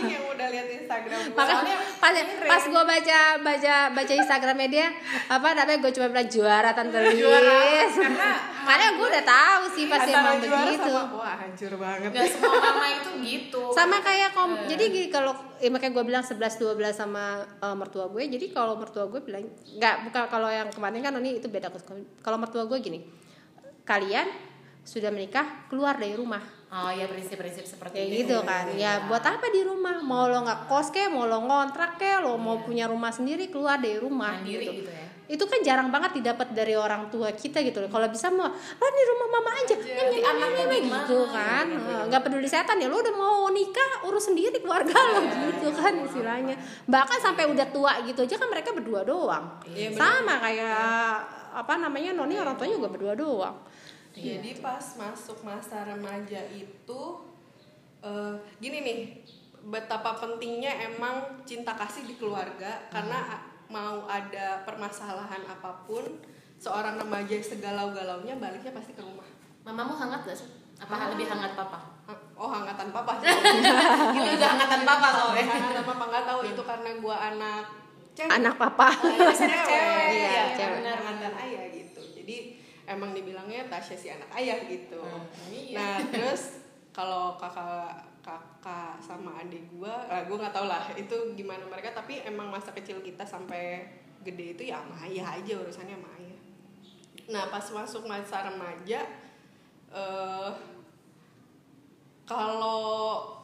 yang 0.05 0.23
udah 0.27 0.47
lihat 0.51 0.67
Instagram 0.69 1.19
gue 1.23 1.31
Makanya 1.33 1.75
pas 1.97 2.13
pas 2.43 2.63
gue 2.65 2.83
baca 2.85 3.19
baca 3.39 3.73
baca 3.89 4.13
Instagramnya 4.13 4.67
dia 4.67 4.87
apa 5.27 5.47
namanya 5.53 5.79
gue 5.79 5.91
cuma 5.93 6.07
bilang 6.09 6.27
juara 6.27 6.69
tante 6.71 6.97
Lis. 6.99 7.15
karena 7.95 8.29
Makanya 8.61 8.89
gue 8.95 9.07
udah 9.09 9.25
tahu 9.25 9.63
sih 9.73 9.85
pasti 9.89 10.11
antara 10.13 10.33
emang 10.33 10.45
juara 10.45 10.63
begitu. 10.69 10.91
sama 10.93 11.15
wah 11.17 11.35
hancur 11.37 11.73
banget 11.77 12.09
Gak 12.13 12.27
semua 12.29 12.57
mama 12.61 12.87
itu 12.89 13.09
gitu 13.25 13.61
Sama 13.73 13.95
kayak 13.99 14.29
kom 14.37 14.51
Eh. 14.51 14.67
jadi 14.69 14.83
gini, 14.87 15.07
kalau 15.09 15.33
ya 15.57 15.69
makanya 15.73 15.93
gue 15.97 16.03
bilang 16.05 16.23
11 16.23 16.37
12 16.37 16.93
sama 16.93 17.41
eh, 17.43 17.75
mertua 17.75 18.05
gue. 18.07 18.23
Jadi 18.29 18.45
kalau 18.53 18.77
mertua 18.77 19.05
gue 19.09 19.21
bilang 19.23 19.43
nggak 19.49 19.95
bukan 20.07 20.23
kalau 20.29 20.49
yang 20.49 20.69
kemarin 20.69 21.01
kan 21.01 21.13
ini 21.19 21.41
itu 21.41 21.47
beda 21.49 21.73
kalau 22.21 22.37
mertua 22.37 22.63
gue 22.69 22.77
gini. 22.79 22.99
Kalian 23.81 24.51
sudah 24.81 25.13
menikah 25.13 25.69
keluar 25.69 25.93
dari 25.93 26.17
rumah 26.17 26.41
oh 26.73 26.89
ya 26.89 27.05
prinsip-prinsip 27.05 27.69
seperti 27.69 28.01
kayak 28.01 28.09
itu 28.09 28.17
gitu 28.25 28.37
kan 28.41 28.65
ya 28.73 29.05
buat 29.05 29.21
apa 29.21 29.53
di 29.53 29.61
rumah 29.61 30.01
mau 30.01 30.25
lo 30.25 30.41
nggak 30.41 30.65
kos 30.65 30.89
kek 30.89 31.11
mau 31.13 31.29
lo 31.29 31.37
ngontrak 31.45 32.01
kek 32.01 32.25
lo 32.25 32.33
mau 32.41 32.57
punya 32.65 32.89
rumah 32.89 33.13
sendiri 33.13 33.53
keluar 33.53 33.77
dari 33.77 34.01
rumah 34.01 34.41
mandiri 34.41 34.65
gitu. 34.65 34.73
gitu 34.81 34.91
ya 34.91 35.07
itu 35.31 35.43
kan 35.47 35.63
jarang 35.63 35.87
banget 35.87 36.19
didapat 36.19 36.51
dari 36.51 36.75
orang 36.75 37.07
tua 37.07 37.31
kita 37.31 37.63
gitu 37.63 37.79
loh 37.79 37.87
kalau 37.87 38.03
bisa 38.05 38.27
mau 38.27 38.51
lo 38.51 38.87
di 38.91 39.03
rumah 39.07 39.27
mama 39.31 39.51
aja 39.55 39.75
nyam, 39.79 40.07
nyam, 40.11 40.51
gimana? 40.51 40.75
gitu 40.75 41.19
kan 41.25 41.65
Iya, 41.65 41.79
iya, 41.79 41.87
iya. 41.87 42.07
nggak 42.11 42.21
peduli 42.21 42.45
setan 42.45 42.77
ya 42.77 42.87
lo 42.87 42.99
udah 42.99 43.15
mau 43.15 43.47
nikah 43.47 44.03
urus 44.03 44.27
sendiri 44.27 44.59
keluarga 44.59 44.91
lo 44.91 45.23
gitu 45.23 45.71
kan 45.71 45.93
istilahnya 45.97 46.55
bahkan 46.83 47.15
sampai 47.17 47.47
udah 47.47 47.67
tua 47.69 48.03
gitu 48.03 48.21
aja 48.21 48.35
kan 48.35 48.47
mereka 48.47 48.69
berdua 48.71 49.01
doang 49.01 49.45
Iya, 49.65 49.89
bener. 49.89 50.03
sama 50.03 50.33
kayak 50.37 51.15
apa 51.51 51.73
namanya 51.77 52.11
noni 52.11 52.35
orang 52.35 52.55
tuanya 52.55 52.75
juga 52.75 52.89
berdua 52.89 53.15
doang 53.15 53.55
Iya. 54.11 54.43
jadi 54.43 54.59
pas 54.59 54.83
masuk 54.99 55.39
masa 55.41 55.87
remaja 55.87 56.43
itu 56.51 57.01
eh, 58.01 58.33
gini 58.59 58.77
nih 58.81 58.99
betapa 59.63 60.17
pentingnya 60.17 60.73
emang 60.89 61.15
cinta 61.41 61.71
kasih 61.71 62.03
di 62.03 62.17
keluarga 62.17 62.81
karena 62.89 63.15
a- 63.29 63.43
mau 63.71 64.03
ada 64.05 64.61
permasalahan 64.67 65.41
apa 65.47 65.87
pun 65.87 66.03
seorang 66.59 66.99
remaja 66.99 67.39
segalau-galaunya 67.39 68.37
baliknya 68.37 68.75
pasti 68.75 68.93
ke 68.93 69.01
rumah. 69.01 69.25
Mamamu 69.63 69.95
hangat 69.95 70.27
gak 70.27 70.37
sih? 70.37 70.49
Apa 70.77 71.13
lebih 71.13 71.25
hangat 71.25 71.55
papa? 71.55 71.79
Oh 72.35 72.49
hangatan 72.49 72.89
papa 72.89 73.17
itu 74.17 74.29
udah 74.33 74.49
hangatan 74.57 74.81
papa 74.81 75.07
soalnya 75.13 75.45
hangatan 75.45 75.85
papa 75.85 76.03
nggak 76.09 76.25
tahu 76.25 76.39
itu 76.41 76.61
karena 76.65 76.89
gua 76.97 77.15
anak 77.29 77.63
cewek. 78.17 78.33
Anak 78.33 78.55
papa. 78.57 78.89
Cewek, 79.37 79.47
Iya, 79.71 80.09
iya, 80.11 80.43
cewek. 80.57 80.81
benar 80.81 80.97
mantan 80.99 81.33
ayah 81.37 81.69
gitu. 81.69 82.01
Jadi 82.01 82.57
emang 82.83 83.13
dibilangnya 83.13 83.69
Tasya 83.69 83.95
si 83.95 84.07
anak 84.09 84.27
ayah 84.35 84.57
gitu. 84.67 84.99
Hmm, 84.99 85.23
iya. 85.53 85.77
Nah 85.77 85.95
terus 86.09 86.65
kalau 86.91 87.37
kakak 87.39 88.10
kakak 88.21 89.01
sama 89.01 89.41
adik 89.41 89.65
gue 89.73 89.89
lah 89.89 90.23
gue 90.25 90.37
nggak 90.37 90.53
tau 90.53 90.69
lah 90.69 90.93
itu 90.93 91.15
gimana 91.33 91.65
mereka 91.65 91.93
tapi 91.93 92.21
emang 92.21 92.53
masa 92.53 92.69
kecil 92.71 93.01
kita 93.01 93.25
sampai 93.25 93.85
gede 94.21 94.57
itu 94.57 94.63
ya 94.69 94.81
sama 94.81 94.95
ayah 95.09 95.41
aja 95.41 95.53
urusannya 95.57 95.97
sama 95.97 96.09
ayah 96.21 96.39
nah 97.29 97.43
pas 97.49 97.65
masuk 97.65 98.05
masa 98.05 98.45
remaja 98.45 99.01
eh 99.91 100.51
kalau 102.25 103.41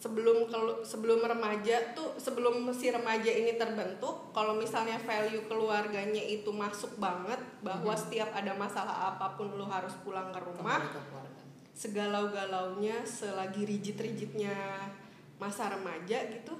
sebelum 0.00 0.48
sebelum 0.80 1.20
remaja 1.20 1.92
tuh 1.92 2.16
sebelum 2.16 2.64
si 2.72 2.88
remaja 2.88 3.28
ini 3.28 3.60
terbentuk 3.60 4.32
kalau 4.32 4.56
misalnya 4.56 4.96
value 4.96 5.44
keluarganya 5.44 6.24
itu 6.24 6.48
masuk 6.48 6.96
banget 6.96 7.36
bahwa 7.60 7.92
setiap 7.92 8.32
ada 8.32 8.56
masalah 8.56 9.12
apa 9.12 9.36
pun 9.36 9.52
lu 9.60 9.68
harus 9.68 9.92
pulang 10.00 10.32
ke 10.32 10.40
rumah. 10.40 10.80
Segalau-galaunya 11.80 13.00
selagi 13.02 13.64
rigid-rigidnya 13.64 14.52
masa 15.36 15.72
remaja 15.72 16.28
gitu 16.28 16.52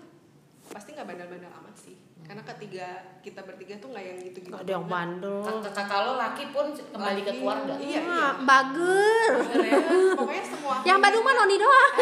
pasti 0.66 0.96
nggak 0.96 1.04
bandel-bandel 1.04 1.52
amat 1.60 1.76
sih 1.76 1.92
karena 2.24 2.40
ketiga 2.46 2.88
kita 3.20 3.44
bertiga 3.44 3.76
tuh 3.76 3.92
nggak 3.92 4.00
yang 4.02 4.18
gitu-gitu 4.22 4.54
ada 4.54 4.70
yang 4.70 4.86
bandel 4.86 5.44
Kakak 5.44 6.00
lo 6.00 6.16
laki 6.16 6.48
pun 6.48 6.72
kembali 6.72 7.20
ke 7.20 7.26
Laki, 7.26 7.38
keluarga. 7.38 7.74
iya 7.76 8.00
iya 8.00 8.02
Ah, 8.08 8.32
bager 8.40 9.32
Bener, 9.44 10.16
pokoknya 10.16 10.44
semua 10.46 10.74
yang 10.82 10.98
Bandung 10.98 11.20
mah 11.20 11.34
noni 11.34 11.56
doang 11.58 11.92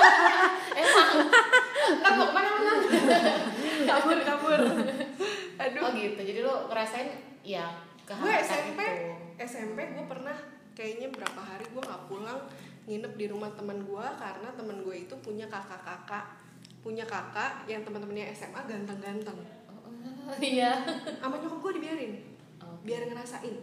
Emang. 0.80 1.10
Ntar 1.98 2.12
mau 2.14 2.24
ke 2.24 2.32
mana 2.32 2.48
mana? 2.48 2.72
kabur 3.88 4.18
kabur 4.22 4.60
aduh 5.58 5.80
Oh 5.82 5.90
gitu. 5.92 6.20
Jadi 6.22 6.40
lo 6.40 6.54
ngerasain 6.64 7.08
ya 7.42 7.66
gue 8.00 8.32
SMP 8.40 8.78
itu. 8.80 9.12
SMP 9.36 9.78
gue 9.90 10.04
pernah 10.06 10.38
kayaknya 10.78 11.10
berapa 11.10 11.40
hari 11.40 11.66
gue 11.66 11.82
nggak 11.82 12.02
pulang 12.06 12.38
nginep 12.86 13.12
di 13.12 13.26
rumah 13.26 13.50
teman 13.50 13.82
gue 13.82 14.06
karena 14.14 14.48
teman 14.54 14.78
gue 14.78 14.96
itu 14.96 15.14
punya 15.18 15.44
kakak-kakak 15.44 16.38
punya 16.78 17.02
kakak 17.02 17.66
yang 17.66 17.82
teman-temannya 17.82 18.30
SMA 18.30 18.62
ganteng-ganteng 18.62 19.38
Oh, 20.28 20.36
iya. 20.38 20.84
sama 21.18 21.36
nyokap 21.36 21.58
gue 21.58 21.72
dibiarin 21.80 22.12
Oke. 22.60 22.84
biar 22.84 23.02
ngerasain 23.02 23.56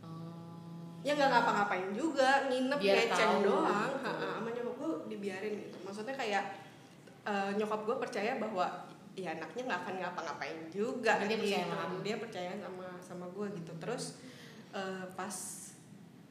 Oh. 0.00 0.98
ya 1.00 1.14
nggak 1.14 1.30
ngapa-ngapain 1.30 1.88
juga 1.90 2.44
nginep 2.46 2.78
Biar 2.78 2.96
ngeceng 3.06 3.34
doang 3.40 3.92
Ha, 3.96 4.10
ha, 4.10 4.26
sama 4.36 4.50
nyokap 4.50 4.74
gue 4.76 4.90
dibiarin 5.08 5.54
gitu 5.62 5.78
maksudnya 5.80 6.12
kayak 6.12 6.44
eh, 7.22 7.50
nyokap 7.54 7.80
gue 7.82 7.96
percaya 7.98 8.36
bahwa 8.36 8.66
ya 9.14 9.32
anaknya 9.32 9.62
nggak 9.64 9.80
akan 9.80 9.94
ngapa-ngapain 9.98 10.58
juga 10.68 11.12
Dia 11.18 11.28
gitu. 11.30 11.38
percaya 11.40 11.62
sama 11.64 11.76
kamu. 11.80 11.96
dia 12.02 12.16
percaya 12.18 12.52
sama 12.58 12.86
sama 13.00 13.26
gue 13.30 13.46
gitu 13.56 13.72
terus 13.78 14.04
eh, 14.70 15.04
pas 15.14 15.34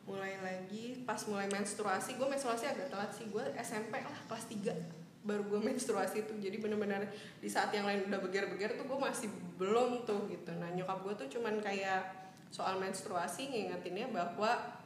mulai 0.09 0.41
lagi 0.41 1.05
pas 1.05 1.21
mulai 1.29 1.45
menstruasi 1.53 2.17
gue 2.17 2.25
menstruasi 2.25 2.65
agak 2.65 2.89
telat 2.89 3.13
sih. 3.13 3.29
Gue 3.29 3.45
SMP 3.61 4.01
lah 4.01 4.19
kelas 4.25 4.49
3 4.49 4.73
baru 5.21 5.45
gue 5.45 5.61
menstruasi 5.61 6.25
tuh. 6.25 6.41
Jadi 6.41 6.57
bener-bener 6.57 7.05
di 7.37 7.45
saat 7.45 7.69
yang 7.69 7.85
lain 7.85 8.09
udah 8.09 8.17
beger-beger 8.17 8.73
tuh 8.73 8.89
gue 8.89 8.99
masih 8.99 9.29
belum 9.61 10.09
tuh 10.09 10.25
gitu. 10.33 10.49
Nah 10.57 10.73
nyokap 10.73 11.05
gue 11.05 11.13
tuh 11.25 11.27
cuman 11.37 11.61
kayak 11.61 12.33
soal 12.49 12.81
menstruasi 12.81 13.53
ngingetinnya 13.53 14.09
bahwa 14.09 14.81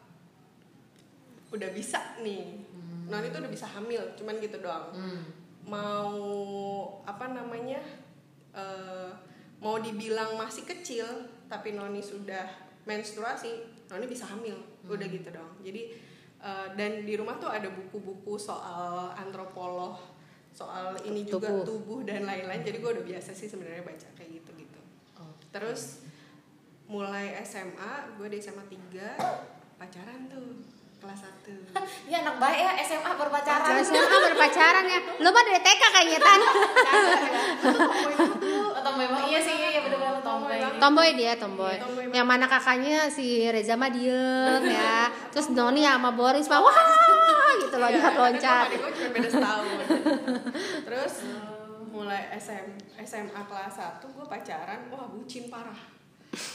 udah 1.56 1.70
bisa 1.72 2.20
nih. 2.20 2.60
Noni 3.08 3.32
tuh 3.32 3.40
udah 3.40 3.52
bisa 3.52 3.68
hamil 3.72 4.04
cuman 4.20 4.36
gitu 4.44 4.60
doang. 4.60 4.92
Hmm. 4.92 5.24
mau 5.64 6.20
apa 7.08 7.32
namanya 7.32 7.80
eh, 8.52 9.12
mau 9.64 9.80
dibilang 9.80 10.36
masih 10.36 10.68
kecil 10.68 11.08
tapi 11.48 11.72
Noni 11.72 12.04
sudah 12.04 12.44
menstruasi 12.84 13.52
Noni 13.88 14.06
bisa 14.06 14.26
hamil. 14.26 14.58
Udah 14.84 15.06
gitu 15.06 15.30
dong. 15.30 15.52
Jadi 15.60 15.94
eh, 16.40 16.68
dan 16.74 17.04
di 17.04 17.14
rumah 17.14 17.38
tuh 17.38 17.48
ada 17.48 17.68
buku-buku 17.68 18.36
soal 18.36 19.14
antropolog 19.14 19.98
soal 20.50 20.94
ini 21.02 21.26
juga 21.26 21.50
Tubuh. 21.50 21.66
tubuh 21.66 22.00
dan 22.04 22.24
lain-lain. 22.24 22.62
Jadi 22.62 22.78
gue 22.78 22.92
udah 22.94 23.06
biasa 23.06 23.32
sih 23.32 23.48
sebenarnya 23.48 23.82
baca 23.82 24.08
kayak 24.14 24.38
gitu 24.38 24.52
gitu 24.56 24.80
Oh. 25.14 25.30
terus 25.50 26.02
mulai 26.84 27.38
SMA 27.42 28.18
gue 28.18 28.28
di 28.28 28.38
SMA 28.38 28.66
3 28.66 29.78
pacaran 29.78 30.26
tuh 30.26 30.58
kelas 31.04 31.20
1 31.20 32.08
Ya 32.08 32.18
anak 32.24 32.40
baik 32.40 32.60
ya 32.64 32.72
SMA 32.88 33.12
berpacaran. 33.20 33.76
SMA 33.84 34.18
berpacaran 34.32 34.86
ya. 34.88 35.00
Lo 35.20 35.30
mah 35.36 35.44
dari 35.44 35.60
TK 35.60 35.84
kayaknya 35.92 36.20
tan. 36.24 36.40
Atau 38.80 38.92
memang 38.96 39.28
iya 39.28 39.40
sih 39.44 39.56
iya 39.56 39.80
benar-benar 39.84 40.24
tomboy. 40.24 40.58
tomboy. 40.80 41.10
dia 41.20 41.36
tomboy. 41.36 41.76
Tomboy 41.76 42.06
yang 42.16 42.24
mana 42.24 42.48
kakaknya 42.48 43.12
si 43.12 43.44
Reza 43.52 43.76
mah 43.76 43.92
diem 43.92 44.64
ya. 44.64 45.12
Terus 45.36 45.52
Noni 45.52 45.84
sama 45.84 46.16
Boris 46.16 46.48
mah 46.48 46.64
wah 46.64 46.78
gitu 47.60 47.76
Iya, 47.78 48.10
loncat. 48.16 48.16
loncat 48.16 48.68
gue 48.72 48.92
cuma 48.96 49.10
beda 49.12 49.30
setahun. 49.30 49.66
Terus 50.88 51.14
mulai 51.94 52.26
SM, 52.34 52.66
SMA 53.04 53.42
kelas 53.44 53.76
1 53.76 54.00
gue 54.08 54.26
pacaran. 54.26 54.80
Wah 54.88 55.08
bucin 55.12 55.52
parah 55.52 55.93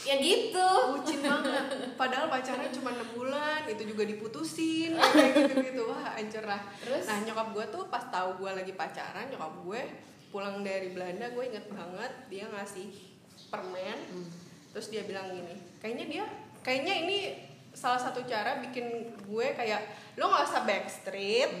Ya 0.03 0.15
gitu. 0.19 0.69
bucin 0.99 1.23
banget. 1.23 1.95
Padahal 1.95 2.27
pacaran 2.27 2.67
cuma 2.71 2.91
6 2.91 3.15
bulan 3.15 3.63
itu 3.67 3.83
juga 3.87 4.03
diputusin. 4.03 4.95
Kayak 5.15 5.31
gitu 5.47 5.53
gitu 5.63 5.81
wah 5.87 6.19
hancur 6.19 6.43
lah. 6.43 6.61
Terus? 6.83 7.07
nah 7.07 7.17
nyokap 7.23 7.47
gue 7.55 7.65
tuh 7.71 7.83
pas 7.87 8.03
tahu 8.11 8.43
gue 8.43 8.51
lagi 8.51 8.73
pacaran 8.75 9.31
nyokap 9.31 9.53
gue 9.63 9.81
pulang 10.29 10.61
dari 10.61 10.93
Belanda 10.93 11.31
gue 11.33 11.43
inget 11.47 11.65
banget 11.71 12.11
dia 12.27 12.45
ngasih 12.51 12.91
permen. 13.47 13.97
Terus 14.75 14.87
dia 14.91 15.07
bilang 15.07 15.31
gini 15.31 15.55
kayaknya 15.79 16.05
dia 16.05 16.23
kayaknya 16.61 16.93
ini 17.07 17.19
salah 17.71 18.01
satu 18.01 18.25
cara 18.27 18.59
bikin 18.59 19.15
gue 19.23 19.47
kayak 19.55 19.81
lo 20.19 20.27
nggak 20.27 20.45
usah 20.51 20.63
backstreet 20.67 21.51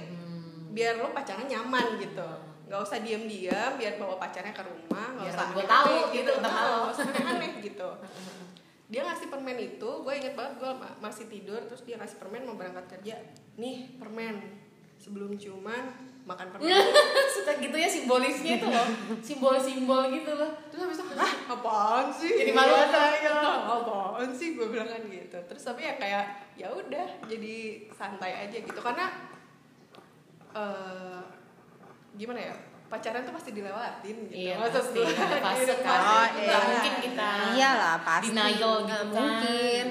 biar 0.69 0.93
lo 0.95 1.09
pacaran 1.09 1.45
nyaman 1.45 1.97
gitu. 1.97 2.29
Nggak 2.65 2.81
usah 2.81 2.99
diem-diem 2.99 3.71
biar 3.75 3.97
bawa 3.97 4.15
pacarnya 4.15 4.53
ke 4.53 4.61
rumah 4.61 5.07
nggak 5.13 5.25
usah 5.27 5.45
gue 5.47 5.59
aneh-aneh 5.59 5.99
tahu 5.99 6.13
gitu. 6.13 6.31
Ah, 6.35 6.39
lo. 6.39 6.69
nggak 6.85 6.93
usah 6.93 7.05
aneh 7.27 7.51
gitu. 7.59 7.89
Dia 8.89 9.05
ngasih 9.05 9.27
permen 9.27 9.53
itu 9.55 9.89
gue 10.01 10.13
inget 10.15 10.33
banget 10.33 10.53
gue 10.57 10.71
ma- 10.73 10.97
masih 10.99 11.25
tidur 11.25 11.61
terus 11.61 11.81
dia 11.83 11.93
ngasih 11.93 12.17
permen 12.17 12.41
mau 12.41 12.53
berangkat 12.53 12.89
kerja. 12.89 13.21
Nih 13.55 13.85
permen. 13.95 14.41
Sebelum 14.97 15.33
ciuman 15.33 15.93
makan 16.25 16.49
permen. 16.49 16.73
Suka 17.33 17.53
gitu 17.57 17.73
ya 17.73 17.85
simbolisnya 17.85 18.57
itu 18.57 18.65
loh. 18.65 18.87
Simbol-simbol 19.19 20.09
gitu 20.09 20.33
loh. 20.33 20.49
terus 20.67 20.81
habis 20.83 20.97
itu 20.97 21.15
hah 21.15 21.33
apaan 21.47 22.09
sih? 22.09 22.33
Jadi 22.35 22.49
malu 22.51 22.69
Iya, 22.71 22.85
atau? 22.87 23.07
iya, 23.13 23.33
apaan 23.61 24.29
sih? 24.29 24.57
gue 24.57 24.67
bilang 24.67 24.85
kan 24.85 25.01
gitu. 25.05 25.37
Terus 25.37 25.61
tapi 25.63 25.81
ya 25.81 25.93
kayak 25.95 26.25
ya 26.53 26.67
udah 26.67 27.07
jadi 27.25 27.55
santai 27.93 28.49
aja 28.49 28.57
gitu. 28.57 28.79
Karena 28.79 29.28
eh 30.51 31.21
gimana 32.15 32.39
ya 32.41 32.55
pacaran 32.85 33.21
tuh 33.21 33.31
pasti 33.31 33.49
dilewatin 33.51 34.15
gitu 34.25 34.33
Iya 34.33 34.57
Maksud 34.57 34.81
pasti. 34.81 34.99
fase 34.99 35.61
gitu, 35.61 35.75
kan. 35.79 35.93
pasti. 35.93 36.09
Oh, 36.09 36.25
Nggak 36.35 36.41
iya. 36.41 36.57
mungkin 36.65 36.93
kita. 36.99 37.29
iyalah 37.53 37.95
pasti 38.01 38.27
Denial 38.29 38.49
gitu 38.49 38.65
Nggak 38.81 38.97
kan. 38.97 39.05
mungkin 39.13 39.85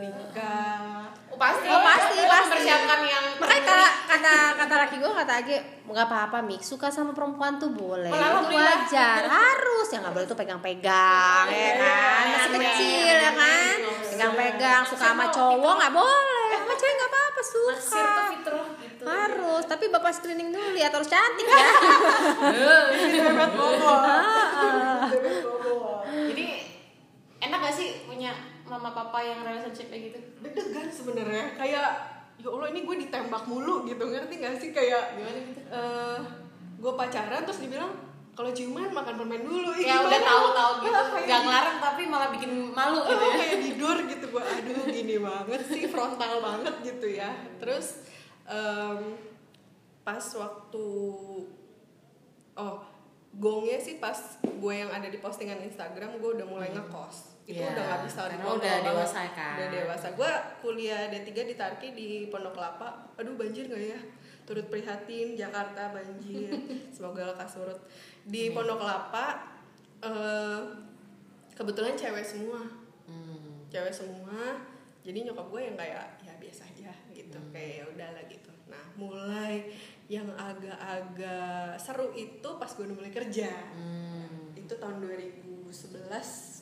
nikah 0.00 0.78
Oh, 1.30 1.38
pasti. 1.38 1.66
Oh, 1.66 1.78
pasti, 1.80 2.18
pasti. 2.20 2.50
mempersiapkan 2.50 3.00
yang 3.06 3.24
makanya 3.38 3.62
kata 3.64 3.86
kata 4.10 4.34
kata 4.58 4.74
laki 4.76 4.96
gue 4.98 5.12
kata 5.14 5.32
Age 5.38 5.56
nggak 5.86 6.06
apa-apa 6.06 6.38
mix 6.40 6.66
suka 6.66 6.86
sama 6.88 7.10
perempuan 7.10 7.54
tuh 7.56 7.70
boleh 7.72 8.10
Malah 8.10 8.42
itu 8.42 8.52
wajar 8.52 9.20
harus 9.24 9.86
yang 9.88 10.02
nggak 10.02 10.12
boleh 10.12 10.26
tuh 10.26 10.36
pegang-pegang 10.36 11.46
ya 11.48 11.72
kan 11.76 12.24
masih 12.28 12.50
Iya, 12.50 12.58
kecil 12.60 13.16
ya 13.16 13.32
kan 13.32 13.74
iya. 13.78 13.92
pegang-pegang 14.10 14.82
suka 14.84 15.00
sama 15.06 15.24
cowok 15.30 15.74
nggak 15.76 15.94
boleh 15.94 16.50
sama 16.52 16.74
cewek 16.74 16.94
nggak 16.94 17.08
apa-apa 17.08 17.40
Naksir 17.40 17.54
tuh 17.56 17.78
suka 17.80 18.22
fitrah 18.28 18.66
gitu. 18.76 18.89
Harus 19.02 19.62
tapi 19.64 19.84
bapak 19.86 20.10
screening 20.10 20.50
dulu 20.50 20.72
lihat 20.72 20.90
harus 20.90 21.06
cantik 21.06 21.44
ya 21.44 21.66
bebet 23.22 23.50
bobot 23.52 24.00
Ah, 24.02 25.08
Jadi 26.26 26.46
enak 27.40 27.58
gak 27.60 27.72
sih 27.72 27.88
punya 28.04 28.32
mama 28.64 28.90
papa 28.90 29.18
yang 29.18 29.40
relationship 29.40 29.88
kayak 29.88 30.02
gitu? 30.08 30.18
deg-degan 30.40 30.88
sebenarnya 30.88 31.44
kayak 31.54 31.86
ya 32.36 32.48
allah 32.48 32.68
ini 32.68 32.82
gue 32.82 32.96
ditembak 33.00 33.44
mulu 33.44 33.84
gitu 33.84 34.00
ngerti 34.02 34.34
gak 34.38 34.56
sih 34.56 34.70
kayak 34.70 35.14
Gimana 35.14 35.40
gitu? 35.42 35.60
eh 35.66 36.18
gue 36.76 36.92
pacaran 36.94 37.42
terus 37.42 37.58
dibilang 37.58 37.92
kalau 38.30 38.48
ciuman 38.50 38.88
makan 38.88 39.14
permen 39.16 39.42
dulu 39.42 39.74
Ya 39.74 39.98
gimana? 39.98 40.06
udah 40.06 40.20
tahu-tahu 40.22 40.72
gitu. 40.80 40.94
Ah, 40.94 41.06
kayak 41.14 41.26
Gak 41.26 41.36
di- 41.36 41.44
ngelarang 41.44 41.76
tapi 41.78 42.02
malah 42.06 42.28
bikin 42.30 42.50
malu 42.70 42.96
oh, 42.96 43.04
gitu 43.06 43.24
ya. 43.26 43.34
kayak 43.34 43.56
tidur 43.60 43.96
gitu 44.06 44.24
gue 44.28 44.42
aduh 44.42 44.84
gini 44.86 45.16
banget 45.18 45.62
sih 45.66 45.84
frontal 45.86 46.32
banget 46.38 46.74
gitu 46.82 47.06
ya 47.10 47.30
terus 47.58 47.86
em, 48.50 48.98
pas 50.02 50.24
waktu 50.34 50.86
oh 52.56 52.76
gongnya 53.30 53.78
sih 53.78 53.96
pas 53.96 54.16
gue 54.42 54.74
yang 54.74 54.90
ada 54.90 55.06
di 55.06 55.16
postingan 55.16 55.62
Instagram 55.62 56.18
gue 56.18 56.30
udah 56.34 56.46
mulai 56.46 56.74
ngekos. 56.74 57.38
Itu 57.46 57.56
Iya, 57.56 57.72
udah 57.72 57.84
nggak 57.84 58.02
bisa 58.04 58.20
karena 58.26 58.44
udah 58.44 58.58
banget. 58.60 58.86
dewasa 58.86 59.20
kan. 59.32 59.54
udah 59.56 59.68
dewasa. 59.70 60.06
Gue 60.12 60.30
kuliah 60.60 61.06
D3 61.08 61.30
di 61.46 61.54
Tarki 61.54 61.88
di 61.92 62.08
Pondok 62.26 62.54
Kelapa. 62.54 63.14
Aduh 63.16 63.34
banjir 63.34 63.66
nggak 63.66 63.82
ya? 63.86 64.00
Turut 64.42 64.66
prihatin 64.66 65.34
Jakarta 65.34 65.90
banjir. 65.90 66.50
Semoga 66.94 67.30
lekas 67.30 67.54
surut. 67.54 67.78
Di 68.22 68.50
Pondok 68.50 68.82
Kelapa 68.82 69.26
eh, 70.02 70.60
kebetulan 71.54 71.94
cewek 71.94 72.26
semua. 72.26 72.62
Hmm. 73.06 73.66
cewek 73.66 73.94
semua. 73.94 74.58
Jadi 75.00 75.22
nyokap 75.24 75.46
gue 75.48 75.60
yang 75.64 75.76
kayak 75.78 76.06
ya 76.20 76.34
biasa 76.36 76.66
aja 76.66 76.90
kayak 77.48 77.72
ya 77.80 77.84
udahlah 77.88 78.24
gitu. 78.28 78.52
Nah 78.68 78.84
mulai 78.94 79.72
yang 80.10 80.26
agak-agak 80.34 81.78
seru 81.78 82.10
itu 82.12 82.48
pas 82.58 82.70
gue 82.70 82.84
udah 82.84 82.96
mulai 82.98 83.12
kerja. 83.14 83.50
Hmm. 83.74 84.52
itu 84.58 84.78
tahun 84.78 85.02
2011 85.02 85.70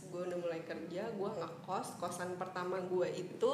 gue 0.09 0.23
udah 0.33 0.38
mulai 0.41 0.61
kerja 0.64 1.03
gue 1.12 1.31
ngekos. 1.43 2.01
Kosan 2.01 2.38
pertama 2.41 2.81
gue 2.81 3.09
itu 3.12 3.53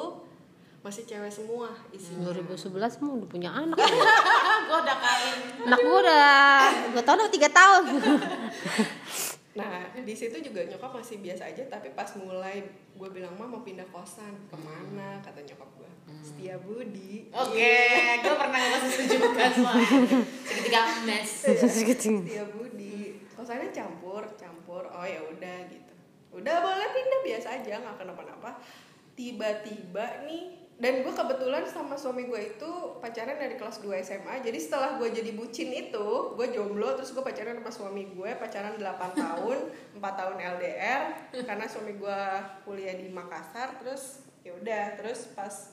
masih 0.85 1.01
cewek 1.09 1.33
semua 1.33 1.73
isinya. 1.89 2.29
2011 2.29 3.01
mu 3.01 3.17
udah 3.17 3.29
punya 3.31 3.49
anak. 3.49 3.73
Gue 4.69 4.77
udah 4.85 4.97
kawin. 5.01 5.37
Anak 5.65 5.79
gue 5.81 5.97
udah 5.97 6.57
gue 6.93 7.03
tahun 7.05 7.19
udah 7.25 7.33
tiga 7.33 7.49
tahun 7.49 7.83
di 10.05 10.13
situ 10.13 10.37
juga 10.39 10.61
nyokap 10.69 10.93
masih 10.93 11.17
biasa 11.19 11.49
aja, 11.49 11.65
tapi 11.65 11.89
pas 11.97 12.07
mulai 12.15 12.61
gue 12.95 13.09
bilang 13.11 13.33
mah 13.35 13.49
mau 13.49 13.65
pindah 13.65 13.83
kosan 13.89 14.31
ke 14.47 14.55
mana 14.55 15.19
kata 15.19 15.43
nyokap 15.43 15.67
gue 15.75 15.91
Setia 16.21 16.55
Budi. 16.61 17.27
oke 17.33 17.73
gue 18.23 18.35
pernah 18.37 18.59
ngasih 18.61 18.89
setuju 18.93 19.15
kan 19.33 19.51
soalnya 19.51 19.89
seketika 20.45 20.81
mes 21.03 21.29
Setia 22.23 22.45
Budi. 22.53 23.19
Kosannya 23.35 23.67
campur, 23.75 24.23
campur. 24.39 24.87
Oh 24.87 25.03
ya 25.03 25.19
udah 25.19 25.57
gitu. 25.67 25.93
Udah 26.31 26.55
boleh 26.63 26.87
pindah 26.95 27.19
biasa 27.19 27.47
aja, 27.59 27.83
nggak 27.83 27.99
kenapa-napa. 27.99 28.63
Tiba-tiba 29.11 30.23
nih 30.23 30.64
dan 30.75 31.07
gue 31.07 31.13
kebetulan 31.15 31.63
sama 31.71 31.95
suami 31.95 32.27
gue 32.27 32.51
itu 32.55 32.71
pacaran 32.99 33.39
dari 33.39 33.55
kelas 33.55 33.79
2 33.79 33.95
SMA 34.03 34.43
jadi 34.43 34.59
setelah 34.59 34.99
gue 34.99 35.07
jadi 35.07 35.31
bucin 35.31 35.71
itu 35.71 36.35
gue 36.35 36.47
jomblo 36.51 36.99
terus 36.99 37.15
gue 37.15 37.23
pacaran 37.23 37.63
sama 37.63 37.71
suami 37.71 38.11
gue 38.11 38.31
pacaran 38.35 38.75
8 38.75 38.83
tahun 39.23 39.57
4 39.95 40.03
tahun 40.03 40.35
LDR 40.35 41.01
karena 41.47 41.65
suami 41.71 41.95
gue 41.95 42.21
kuliah 42.67 42.95
di 42.99 43.07
Makassar 43.07 43.79
terus 43.79 44.27
ya 44.43 44.51
udah 44.51 44.99
terus 44.99 45.31
pas 45.31 45.71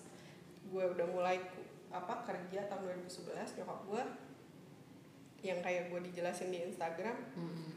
gue 0.70 0.84
udah 0.86 1.06
mulai 1.10 1.42
apa 1.90 2.22
kerja 2.22 2.70
tahun 2.70 3.02
2011 3.04 3.58
nyokap 3.58 3.80
gue 3.90 4.02
yang 5.42 5.58
kayak 5.58 5.90
gue 5.90 6.00
dijelasin 6.06 6.54
di 6.54 6.62
Instagram 6.62 7.18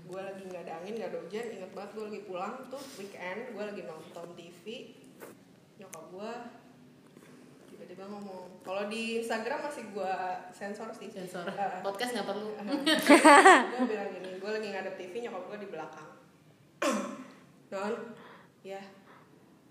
gue 0.05 0.21
lagi 0.21 0.45
nggak 0.45 0.69
ada 0.69 0.73
angin 0.77 1.01
nggak 1.01 1.09
ada 1.09 1.19
hujan 1.25 1.45
inget 1.49 1.71
banget 1.73 1.91
gue 1.97 2.05
lagi 2.05 2.21
pulang 2.29 2.55
tuh 2.69 2.83
weekend 3.01 3.49
gue 3.49 3.63
lagi 3.65 3.81
nonton 3.81 4.27
TV 4.37 4.93
nyokap 5.81 6.05
gue 6.13 6.33
tiba-tiba 7.85 8.09
ngomong. 8.09 8.49
Kalau 8.59 8.89
di 8.89 9.21
Instagram 9.21 9.61
masih 9.61 9.85
gue 9.89 10.13
sensor 10.49 10.89
sih. 10.91 11.07
Sensor. 11.07 11.45
Eh, 11.45 11.79
podcast 11.79 12.11
nggak 12.11 12.25
perlu. 12.25 12.49
Gue 13.71 13.85
bilang 13.85 14.09
gini 14.09 14.29
gue 14.35 14.49
lagi 14.51 14.67
ngadep 14.67 14.95
TV 14.95 15.13
nyokap 15.21 15.43
gue 15.45 15.57
di 15.61 15.69
belakang. 15.69 16.09
Non 17.71 17.93
ya 18.61 18.81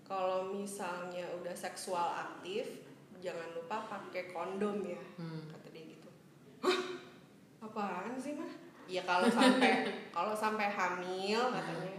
kalau 0.01 0.47
misalnya 0.49 1.27
udah 1.33 1.51
seksual 1.51 2.15
aktif 2.15 2.83
jangan 3.19 3.51
lupa 3.51 3.83
pakai 3.83 4.29
kondom 4.29 4.79
ya 4.85 5.01
Hmm. 5.15 5.47
kata 5.49 5.67
dia 5.69 5.83
gitu. 5.89 6.09
Hah? 6.61 6.77
apaan 7.61 8.15
sih 8.15 8.31
mah 8.31 8.51
ya 8.85 9.01
kalau 9.03 9.25
sampai 9.25 9.83
kalau 10.15 10.31
sampai 10.31 10.69
hamil 10.69 11.49
katanya 11.49 11.97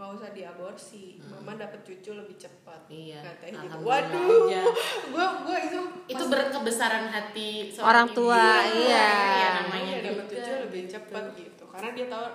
nggak 0.00 0.16
usah 0.16 0.32
diaborsi 0.32 1.20
mama 1.22 1.52
dapet 1.54 1.84
cucu 1.84 2.16
lebih 2.16 2.32
cepat 2.34 2.88
iya 2.88 3.20
katanya 3.20 3.60
gitu 3.60 3.76
waduh 3.84 4.48
gue 4.48 5.26
gue 5.44 5.56
itu 5.60 5.78
itu 6.08 6.24
berkebesaran 6.24 7.04
hati 7.06 7.68
seorang 7.68 7.84
Orang 7.84 8.06
ibu. 8.08 8.16
tua, 8.16 8.48
iya. 8.72 9.12
iya 9.36 9.48
namanya 9.60 9.92
Iya, 9.92 9.98
dapet 10.02 10.24
juga. 10.24 10.40
cucu 10.40 10.52
lebih 10.64 10.82
cepat 10.88 11.24
gitu 11.36 11.64
karena 11.68 11.90
dia 11.92 12.06
tahu 12.08 12.26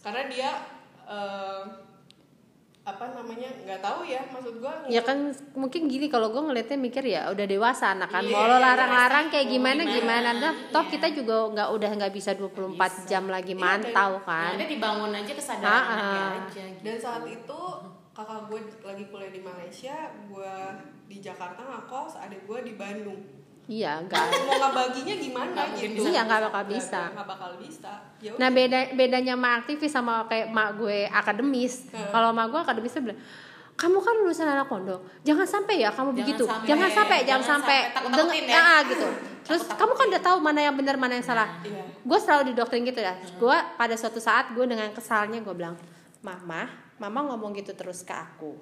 karena 0.00 0.22
dia 0.26 0.50
eh, 1.04 1.62
apa 2.80 3.12
namanya 3.12 3.52
nggak 3.60 3.78
tahu 3.78 4.02
ya 4.02 4.24
maksud 4.26 4.56
gua 4.56 4.72
ya 4.88 5.04
kan 5.04 5.28
mungkin 5.52 5.84
gini 5.84 6.08
kalau 6.08 6.32
gue 6.32 6.40
ngeliatnya 6.40 6.74
mikir 6.74 7.04
ya 7.04 7.28
udah 7.28 7.44
dewasa 7.44 7.92
anak 7.92 8.08
kan 8.08 8.24
Iya, 8.24 8.32
mau 8.32 8.48
lo 8.48 8.56
larang-larang 8.56 9.28
kayak 9.28 9.46
mau 9.46 9.52
gimana 9.52 9.82
gimana, 9.84 10.00
gimana 10.00 10.30
Nah, 10.32 10.52
toh 10.72 10.84
iya. 10.84 10.90
kita 10.90 11.06
juga 11.12 11.36
nggak 11.50 11.68
udah 11.70 11.90
nggak 11.94 12.12
bisa 12.12 12.30
24 12.32 12.72
bisa. 12.72 13.04
jam 13.06 13.24
lagi 13.26 13.52
Iya, 13.52 13.60
mantau 13.60 14.10
Yang 14.16 14.24
kan 14.24 14.52
ada 14.56 14.66
dibangun 14.66 15.12
aja 15.12 15.32
kesadaran 15.34 15.68
Ah, 15.68 15.84
anaknya 15.86 16.08
ah. 16.18 16.30
aja 16.40 16.62
gitu. 16.66 16.80
dan 16.80 16.96
saat 16.96 17.24
itu 17.24 17.60
kakak 18.10 18.40
gue 18.48 18.58
lagi 18.82 19.04
kuliah 19.06 19.30
di 19.30 19.40
Malaysia 19.40 19.96
gue 20.26 20.54
di 21.04 21.16
Jakarta 21.18 21.60
ngakos 21.60 22.16
adik 22.18 22.42
gue 22.42 22.58
di 22.64 22.74
Bandung 22.74 23.20
iya 23.70 24.02
enggak 24.02 24.18
mau 24.50 24.66
ngebaginya 24.66 25.14
gimana 25.14 25.62
gitu. 25.78 26.02
Iya, 26.10 26.26
nggak 26.26 26.50
bakal 26.50 26.62
bisa. 26.66 27.14
nggak 27.14 27.28
bakal 27.30 27.50
bisa 27.62 27.92
ya 28.18 28.34
Nah 28.34 28.48
beda 28.50 28.92
bedanya 28.98 29.34
sama 29.38 29.50
aktivis 29.62 29.92
sama 29.94 30.14
kayak 30.26 30.50
mak 30.50 30.74
gue 30.74 31.06
akademis. 31.06 31.86
Hmm. 31.94 32.10
Kalau 32.10 32.34
mak 32.34 32.50
gue 32.50 32.60
akademisnya 32.60 33.00
bilang, 33.06 33.20
kamu 33.80 33.96
kan 33.96 34.14
lulusan 34.20 34.44
anak 34.44 34.68
pondok, 34.68 35.00
jangan 35.24 35.48
sampai 35.48 35.80
ya 35.80 35.88
kamu 35.88 36.12
Jangan 36.12 36.20
begitu, 36.20 36.44
sampai, 36.44 36.66
jangan 36.68 36.90
sampai, 36.90 37.18
jangan 37.24 37.24
jangan 37.24 37.42
sampai, 37.48 37.78
sampai, 37.88 38.12
Deng- 38.12 38.50
ya. 38.50 38.60
ah, 38.60 38.80
gitu. 38.84 39.06
Terus 39.48 39.62
kamu 39.72 39.92
kan 39.96 40.06
udah 40.12 40.22
tahu 40.22 40.36
mana 40.44 40.60
yang 40.60 40.76
benar 40.76 40.96
mana 41.00 41.16
yang 41.16 41.24
salah. 41.24 41.48
Iya. 41.64 41.82
Gue 42.04 42.18
selalu 42.20 42.52
didoktrin 42.52 42.84
gitu 42.84 43.00
ya. 43.00 43.16
Gue 43.40 43.56
pada 43.80 43.94
suatu 43.96 44.20
saat 44.20 44.52
gue 44.52 44.64
dengan 44.68 44.92
kesalnya 44.92 45.40
gue 45.40 45.54
bilang, 45.56 45.80
mama, 46.20 46.68
mama 47.00 47.20
ngomong 47.32 47.56
gitu 47.56 47.72
terus 47.72 48.04
ke 48.04 48.12
aku, 48.12 48.52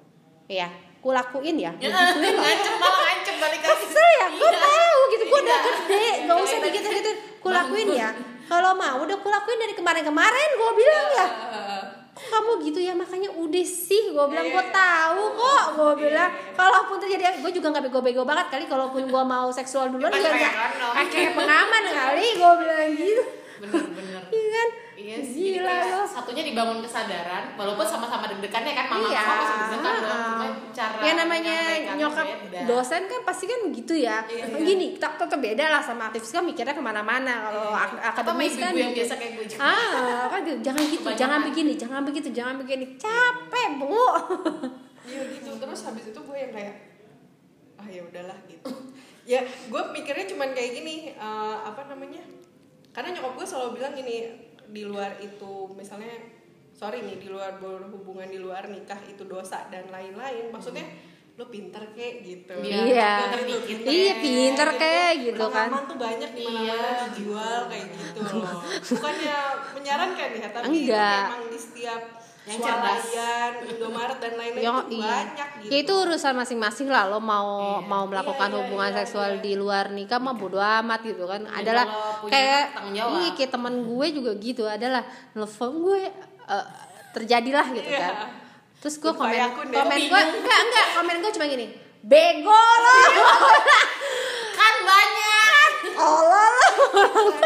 ya, 0.47 0.71
ku 1.03 1.11
lakuin 1.11 1.59
ya. 1.59 1.75
Ya, 1.83 1.91
ngancem 1.91 2.73
malah 2.79 2.99
ngancem 3.11 3.35
balik 3.43 3.59
lagi 3.59 3.85
Kesel 3.91 4.09
ya, 4.23 4.27
gue 4.31 4.49
tahu 4.55 4.88
gitu, 5.09 5.23
gue 5.23 5.39
udah 5.39 5.57
Iya. 5.57 5.71
gede, 5.79 6.05
gak 6.25 6.37
usah 6.39 6.57
begitu 6.59 6.87
gitu, 6.89 7.11
ku 7.37 7.47
lakuin 7.49 7.89
ya. 7.91 8.09
Kalau 8.45 8.73
mau 8.73 8.97
udah 8.99 9.17
ku 9.17 9.27
lakuin 9.27 9.57
dari 9.57 9.73
kemarin-kemarin, 9.73 10.49
gue 10.53 10.71
bilang 10.75 11.07
ya. 11.11 11.27
Kok 12.09 12.25
kamu 12.27 12.51
gitu 12.61 12.79
ya 12.81 12.91
makanya 12.91 13.31
udah 13.31 13.63
sih 13.63 14.11
gue 14.11 14.25
bilang 14.27 14.43
gue 14.45 14.59
Iya. 14.61 14.75
tahu 14.75 15.23
kok 15.33 15.65
gue 15.73 15.91
bilang. 16.01 16.29
Kalaupun 16.51 16.99
terjadi 16.99 17.39
gue 17.39 17.51
juga 17.53 17.71
nggak 17.71 17.83
bego-bego 17.85 18.21
banget 18.23 18.47
kali. 18.49 18.65
Kalaupun 18.65 19.07
gue 19.07 19.23
mau 19.25 19.47
seksual 19.49 19.87
duluan 19.87 20.11
juga 20.11 20.29
nggak 20.29 20.53
pakai 20.93 21.31
pengaman 21.31 21.83
kali 21.85 22.27
gue 22.35 22.51
bilang 22.59 22.89
gitu. 22.91 23.23
iya 23.23 23.23
kan 25.09 25.19
Iya 25.19 25.33
gila 25.33 25.49
jadi 25.49 25.59
kayak 25.65 25.97
lo 25.97 26.05
satunya 26.05 26.43
dibangun 26.45 26.79
kesadaran, 26.85 27.43
walaupun 27.57 27.85
sama-sama 27.85 28.29
deg-degannya 28.29 28.73
kan 28.77 28.85
mama 28.93 29.07
iya. 29.09 29.21
sama 29.25 29.41
deg-degan 29.41 29.93
dong, 30.05 30.21
cuma 30.21 30.47
cara 30.69 30.99
ya 31.01 31.13
namanya 31.17 31.55
nyokap 31.97 32.27
beda. 32.29 32.59
dosen 32.69 33.01
kan 33.09 33.19
pasti 33.25 33.45
kan 33.49 33.59
begitu 33.65 33.93
ya. 33.97 34.21
Iya, 34.29 34.45
iya. 34.53 34.61
gini 34.61 34.85
tak 35.01 35.17
tetap 35.17 35.39
beda 35.41 35.65
lah 35.65 35.81
sama 35.81 36.13
aktivis 36.13 36.29
kan 36.29 36.45
mikirnya 36.45 36.77
ke 36.77 36.83
mana-mana 36.83 37.33
kalau 37.49 37.73
Atau 37.73 37.97
sama 37.97 38.09
akademis 38.13 38.55
kan 38.61 38.71
yang 38.77 38.93
biasa 38.93 39.13
kayak 39.17 39.31
gue 39.33 39.45
juga. 39.49 39.61
Ah 39.65 40.25
kan 40.29 40.39
gitu 40.45 40.59
jangan 40.61 40.83
gitu 40.85 41.01
Kebanyakan. 41.01 41.19
jangan 41.19 41.39
begini 41.49 41.71
jangan 41.73 42.01
begitu 42.05 42.29
jangan 42.29 42.55
begini. 42.61 42.85
Capek 43.01 43.69
bu. 43.81 43.89
Iya 45.09 45.21
gitu. 45.33 45.49
Terus 45.57 45.79
habis 45.89 46.05
itu 46.05 46.19
gue 46.21 46.37
yang 46.37 46.51
kayak 46.53 46.75
ah 47.81 47.87
ya 47.89 48.01
udahlah 48.05 48.37
gitu. 48.45 48.69
Ya 49.25 49.41
gue 49.45 49.81
mikirnya 49.89 50.25
cuman 50.29 50.53
kayak 50.53 50.71
gini 50.77 51.17
eh, 51.17 51.57
apa 51.65 51.89
namanya 51.89 52.21
karena 52.89 53.13
nyokap 53.13 53.33
gue 53.37 53.45
selalu 53.45 53.69
bilang 53.77 53.93
gini 53.93 54.48
di 54.69 54.83
luar 54.83 55.17
itu 55.17 55.51
misalnya 55.71 56.13
sorry 56.71 57.01
nih 57.01 57.17
di 57.17 57.27
luar 57.27 57.57
berhubungan 57.57 58.25
di 58.25 58.37
luar 58.37 58.65
nikah 58.65 59.01
itu 59.03 59.25
dosa 59.25 59.67
dan 59.67 59.87
lain-lain 59.87 60.47
maksudnya 60.47 60.85
lo 61.35 61.47
pinter 61.47 61.79
kek 61.89 62.19
gitu 62.19 62.51
Iya, 62.59 62.83
Iya. 62.83 63.11
dikit 63.39 63.77
Iya, 63.81 64.11
deh. 64.11 64.19
pinter 64.19 64.69
kek 64.75 65.13
gitu 65.23 65.45
kan. 65.47 65.71
Rekaman 65.71 65.83
tuh 65.87 65.97
banyak 65.97 66.29
di 66.31 66.41
mana-mana 66.43 66.67
Iya. 66.67 67.03
dijual 67.09 67.61
kayak 67.65 67.87
gitu 67.89 68.19
loh 68.21 68.59
bukannya 68.85 69.37
menyarankan 69.71 70.29
ya 70.35 70.47
tapi 70.51 70.67
Enggak. 70.67 71.23
memang 71.25 71.43
di 71.47 71.57
setiap 71.57 72.01
Yang 72.41 72.59
cerdas. 72.61 73.03
swalayan 73.03 73.51
Indomaret 73.63 74.17
dan 74.17 74.33
lain-lain 74.33 74.57
Ya, 74.59 74.71
itu 74.71 74.95
iya. 74.95 75.05
banyak 75.05 75.47
gitu 75.59 75.69
Ya 75.69 75.77
itu 75.79 75.93
urusan 75.93 76.33
masing-masing 76.33 76.87
lah 76.87 77.03
lo 77.05 77.19
mau 77.19 77.47
Iya. 77.77 77.85
mau 77.85 78.03
melakukan 78.05 78.39
Iya, 78.43 78.51
iya, 78.51 78.59
hubungan 78.59 78.89
iya, 78.89 78.97
seksual 78.97 79.31
iya. 79.31 79.41
di 79.41 79.53
luar 79.53 79.85
nikah 79.89 80.17
mah 80.17 80.33
bodo 80.33 80.57
amat 80.57 80.99
gitu 81.03 81.23
kan. 81.23 81.41
adalah 81.45 81.85
kalau 81.85 82.13
punya 82.19 82.31
kayak 82.31 82.63
iya 82.89 83.29
kayak 83.33 83.51
teman 83.51 83.73
gue 83.79 84.07
juga 84.11 84.31
gitu 84.35 84.63
adalah 84.65 85.03
nelfon 85.31 85.71
gue 85.79 85.99
eh, 86.47 86.65
terjadilah 87.11 87.65
gitu 87.71 87.85
Iya. 87.87 87.99
kan. 88.03 88.15
Terus 88.79 88.95
gue 88.97 89.11
komen 89.11 89.35
komen 89.51 89.69
Bingung. 89.91 90.09
gue 90.09 90.21
enggak 90.39 90.59
enggak 90.63 90.85
komen 90.95 91.15
gue 91.19 91.31
cuma 91.31 91.45
gini. 91.45 91.67
Bego 91.99 92.55
lo. 92.55 92.95
kan 94.55 94.73
banyak 94.81 95.71
Allah 95.93 96.47
lo. 96.49 96.65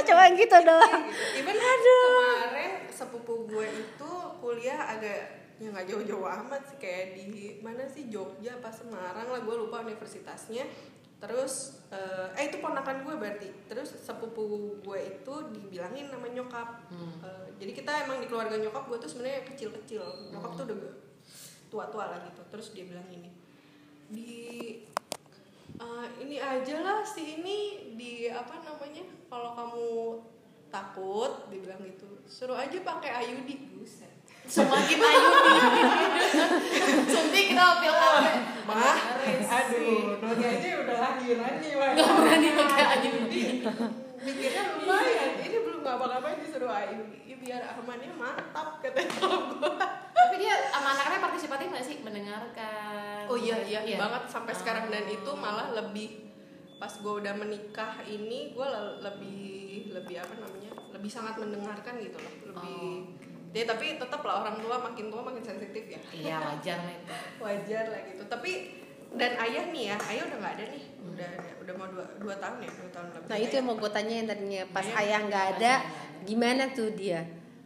cuma 0.07 0.23
gitu 0.31 0.57
doang. 0.61 1.01
Even 1.33 1.57
kemarin 1.57 2.71
sepupu 2.87 3.33
gue 3.47 3.65
itu 3.67 4.13
kuliah 4.43 4.91
agak 4.91 5.43
ya 5.63 5.71
nggak 5.71 5.87
jauh-jauh 5.87 6.27
amat 6.27 6.61
sih 6.67 6.77
kayak 6.81 7.15
di 7.15 7.63
mana 7.63 7.87
sih 7.87 8.11
Jogja 8.11 8.59
apa 8.59 8.67
Semarang 8.67 9.31
lah 9.31 9.39
gue 9.39 9.55
lupa 9.55 9.79
universitasnya. 9.87 10.67
Terus 11.23 11.79
eh, 11.87 12.35
eh 12.35 12.51
itu 12.51 12.59
ponakan 12.59 13.07
gue 13.07 13.15
berarti. 13.15 13.47
Terus 13.71 13.95
sepupu 13.95 14.75
gue 14.83 14.99
itu 14.99 15.33
dibilangin 15.55 16.11
nama 16.11 16.27
nyokap. 16.27 16.91
Eh, 17.23 17.47
jadi 17.63 17.71
kita 17.71 17.91
emang 18.03 18.19
di 18.19 18.27
keluarga 18.27 18.59
nyokap 18.59 18.91
gue 18.91 18.97
tuh 18.99 19.09
sebenarnya 19.09 19.47
kecil-kecil. 19.47 20.03
Nyokap 20.35 20.51
tuh 20.59 20.63
udah 20.67 20.77
tua-tua 21.71 22.11
lah 22.11 22.19
gitu. 22.27 22.43
Terus 22.51 22.75
dia 22.75 22.83
bilang 22.83 23.07
ini 23.07 23.31
di 24.11 24.35
eh, 25.79 26.07
ini 26.19 26.43
aja 26.43 26.75
lah 26.83 26.99
si 27.07 27.39
ini 27.39 27.57
di 27.95 28.27
apa 28.27 28.59
namanya 28.59 29.07
kalau 29.31 29.55
kamu 29.55 29.87
takut 30.67 31.47
dibilang 31.47 31.79
gitu. 31.87 32.19
Suruh 32.27 32.59
aja 32.59 32.83
pakai 32.83 33.23
ayudi 33.23 33.71
buset 33.71 34.12
semakin 34.43 34.97
ayu 34.99 35.29
suntik 37.07 37.45
kita 37.51 37.65
pil 37.79 37.95
kafe 37.95 38.33
mah 38.67 38.97
aduh 39.53 40.17
Noni 40.19 40.43
aja 40.43 40.69
udah 40.83 40.97
lahir 40.97 41.37
aja 41.39 41.69
mah 41.77 41.89
nggak 41.93 42.09
berani 42.17 42.49
pakai 42.57 42.85
ayudi 42.97 43.43
mikirnya 44.23 44.63
lumayan. 44.79 45.35
Ini 45.35 45.57
belum 45.67 45.83
ngapa-ngapain 45.83 46.39
disuruh 46.39 46.71
ayah 46.71 47.23
biar 47.43 47.59
armannya 47.75 48.15
mantap 48.15 48.79
katanya 48.79 49.19
gue 49.19 49.71
tapi 50.15 50.35
dia 50.39 50.55
sama 50.71 50.95
anak-anaknya 50.95 51.21
partisipatif 51.27 51.67
nggak 51.67 51.83
sih? 51.85 51.97
Mendengarkan. 51.99 53.27
Oh 53.27 53.35
iya 53.35 53.59
iya 53.67 53.99
banget 53.99 54.31
sampai 54.31 54.55
sekarang. 54.55 54.87
Dan 54.87 55.11
itu 55.11 55.31
malah 55.35 55.75
lebih 55.75 56.31
pas 56.79 56.89
gue 56.89 57.13
udah 57.19 57.35
menikah 57.35 57.99
ini 58.07 58.55
gue 58.55 58.67
lebih 59.03 59.91
lebih 59.91 60.15
apa 60.23 60.33
namanya 60.39 60.71
lebih 60.95 61.11
sangat 61.11 61.35
mendengarkan 61.35 61.99
gitu 61.99 62.15
loh. 62.15 62.33
Lebih 62.55 62.79
Oh. 62.79 63.22
Ya 63.53 63.63
tapi 63.63 63.85
tetap 63.95 64.19
lah 64.19 64.41
orang 64.41 64.57
tua 64.57 64.75
makin 64.81 65.07
tua 65.07 65.21
makin 65.21 65.41
sensitif 65.41 65.83
ya. 65.87 65.99
Iya 66.11 66.35
wajar 66.41 66.77
lah 66.79 66.91
itu. 66.91 67.13
Wajar 67.43 67.83
lah 67.87 68.01
gitu. 68.03 68.23
Tapi 68.25 68.51
dan 69.13 69.37
ayah 69.39 69.69
nih 69.69 69.83
ya 69.87 69.97
ayah 70.09 70.23
udah 70.25 70.37
nggak 70.39 70.53
ada 70.57 70.65
nih. 70.67 70.83
Udah 71.03 71.29
udah 71.59 71.73
mau 71.75 71.87
dua, 71.87 72.05
dua 72.17 72.35
tahun 72.35 72.57
ya 72.59 72.71
dua 72.71 72.89
tahun 72.91 73.07
lebih. 73.11 73.27
Nah 73.29 73.37
itu 73.39 73.53
yang 73.53 73.65
mau 73.65 73.77
gue 73.77 73.91
tanyain 73.91 74.25
tadinya. 74.25 74.61
Pas 74.67 74.81
Ayah- 74.83 74.97
ayah 74.99 75.19
nggak 75.23 75.45
ada, 75.53 75.73
gimana 76.23 76.63
tuh 76.69 76.89
dia? 76.91 77.21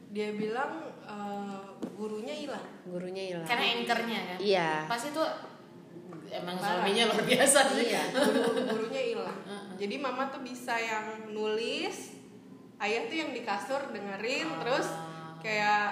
dia 0.08 0.32
bilang 0.34 0.72
eh, 1.04 1.60
gurunya 1.94 2.32
hilang. 2.34 2.68
Gurunya 2.84 3.24
hilang. 3.26 3.46
karena 3.46 3.66
anchornya 3.74 4.20
kan? 4.26 4.38
Iya. 4.40 4.70
pas 4.86 5.02
itu 5.02 5.24
emang 6.30 6.56
Parah. 6.58 6.68
suaminya 6.80 7.04
luar 7.08 7.24
biasa 7.24 7.60
sih. 7.70 7.86
Iya. 7.88 8.04
guru 8.16 8.40
gurunya 8.68 9.02
hilang. 9.06 9.38
Jadi 9.76 9.96
mama 9.98 10.28
tuh 10.28 10.42
bisa 10.42 10.76
yang 10.76 11.06
nulis 11.30 12.16
ayah 12.78 13.02
tuh 13.06 13.16
yang 13.16 13.32
di 13.32 13.42
kasur 13.42 13.88
dengerin 13.88 14.48
Ah. 14.50 14.58
terus 14.60 14.88
kayak 15.48 15.84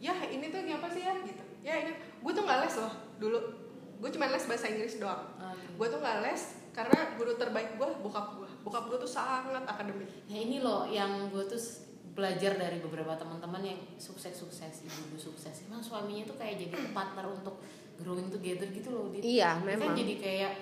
ya 0.00 0.14
ini 0.32 0.48
tuh 0.48 0.64
apa 0.64 0.88
sih 0.88 1.04
ya? 1.04 1.12
Gitu. 1.20 1.42
Ya 1.60 1.74
ini 1.84 1.92
gue 1.96 2.32
tuh 2.32 2.42
nggak 2.48 2.60
les 2.64 2.74
loh 2.80 2.92
dulu. 3.20 3.38
Gue 4.00 4.10
cuma 4.12 4.32
les 4.32 4.44
bahasa 4.48 4.72
Inggris 4.72 4.96
doang. 4.96 5.20
Gue 5.76 5.86
tuh 5.92 6.00
nggak 6.00 6.24
les 6.24 6.42
karena 6.72 7.16
guru 7.16 7.32
terbaik 7.36 7.80
gue 7.80 7.88
bokap 8.04 8.36
gue 8.36 8.48
bokap 8.64 8.84
gue 8.88 8.98
tuh 9.04 9.10
sangat 9.10 9.64
akademik. 9.68 10.08
Ya 10.28 10.40
ini 10.40 10.64
loh 10.64 10.88
yang 10.88 11.28
gue 11.28 11.44
tuh 11.44 11.60
belajar 12.16 12.56
dari 12.56 12.80
beberapa 12.80 13.12
teman-teman 13.12 13.60
yang 13.60 13.80
sukses-sukses 14.00 14.88
ibu-ibu 14.88 15.20
sukses. 15.20 15.68
Emang 15.68 15.84
suaminya 15.84 16.24
tuh 16.24 16.40
kayak 16.40 16.56
jadi 16.56 16.72
partner 16.96 17.28
untuk 17.28 17.60
growing 18.00 18.32
together 18.32 18.68
gitu 18.72 18.88
loh. 18.88 19.12
Iya, 19.12 19.60
Dia 19.60 19.64
memang. 19.64 19.92
Kan 19.92 20.00
jadi 20.00 20.14
kayak 20.16 20.52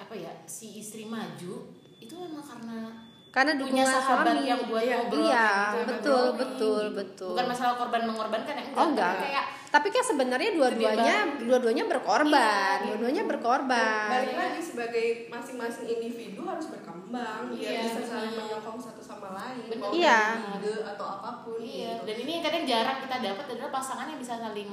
apa 0.00 0.14
ya 0.16 0.32
si 0.48 0.80
istri 0.80 1.04
maju 1.04 1.68
itu 2.00 2.14
memang 2.16 2.40
karena 2.40 3.09
Karena 3.30 3.54
punya 3.54 3.62
dukungan 3.62 3.86
sahabat 3.86 4.34
suami. 4.34 4.42
yang 4.44 4.60
buat 4.64 4.82
Iya. 4.82 4.96
ngobrol 4.98 5.22
Iya, 5.22 5.46
gitu, 5.46 5.78
betul, 5.86 6.10
ngobrolin 6.10 6.34
betul, 6.36 6.82
gitu. 6.82 6.96
betul. 6.98 7.30
Bukan 7.30 7.46
masalah 7.46 7.74
korban 7.76 8.02
mengorbankan 8.04 8.52
ya 8.52 8.64
enggak. 8.64 8.76
Oh 8.76 8.86
enggak. 8.90 9.12
tapi 9.12 9.24
kayak 9.24 9.46
Tapi 9.70 9.86
kan 9.88 10.02
sebenarnya 10.02 10.50
dua-duanya, 10.52 11.16
dua-duanya 11.38 11.84
berkorban, 11.86 12.76
Iya. 12.76 12.86
dua-duanya 12.90 13.22
berkorban. 13.24 14.10
balik 14.10 14.34
lagi 14.34 14.58
sebagai 14.60 15.06
masing-masing 15.30 15.86
individu 15.88 16.42
harus 16.42 16.66
berkembang 16.66 17.54
biar 17.54 17.70
Iya, 17.70 17.80
bisa 17.86 18.02
saling 18.04 18.34
menyokong 18.34 18.82
satu 18.82 18.98
sama 19.00 19.30
lain 19.30 19.70
Benar. 19.70 19.78
mau 19.80 19.90
Iya. 19.94 20.20
ide 20.58 20.74
atau 20.84 21.06
apa 21.12 21.30
pun 21.40 21.62
Iya, 21.62 21.86
gitu. 21.94 22.02
dan 22.02 22.16
ini 22.18 22.30
yang 22.32 22.44
kadang 22.44 22.64
jarang 22.66 22.98
kita 22.98 23.16
dapat 23.22 23.44
adalah 23.48 23.70
pasangan 23.70 24.06
yang 24.06 24.18
bisa 24.18 24.34
saling 24.36 24.70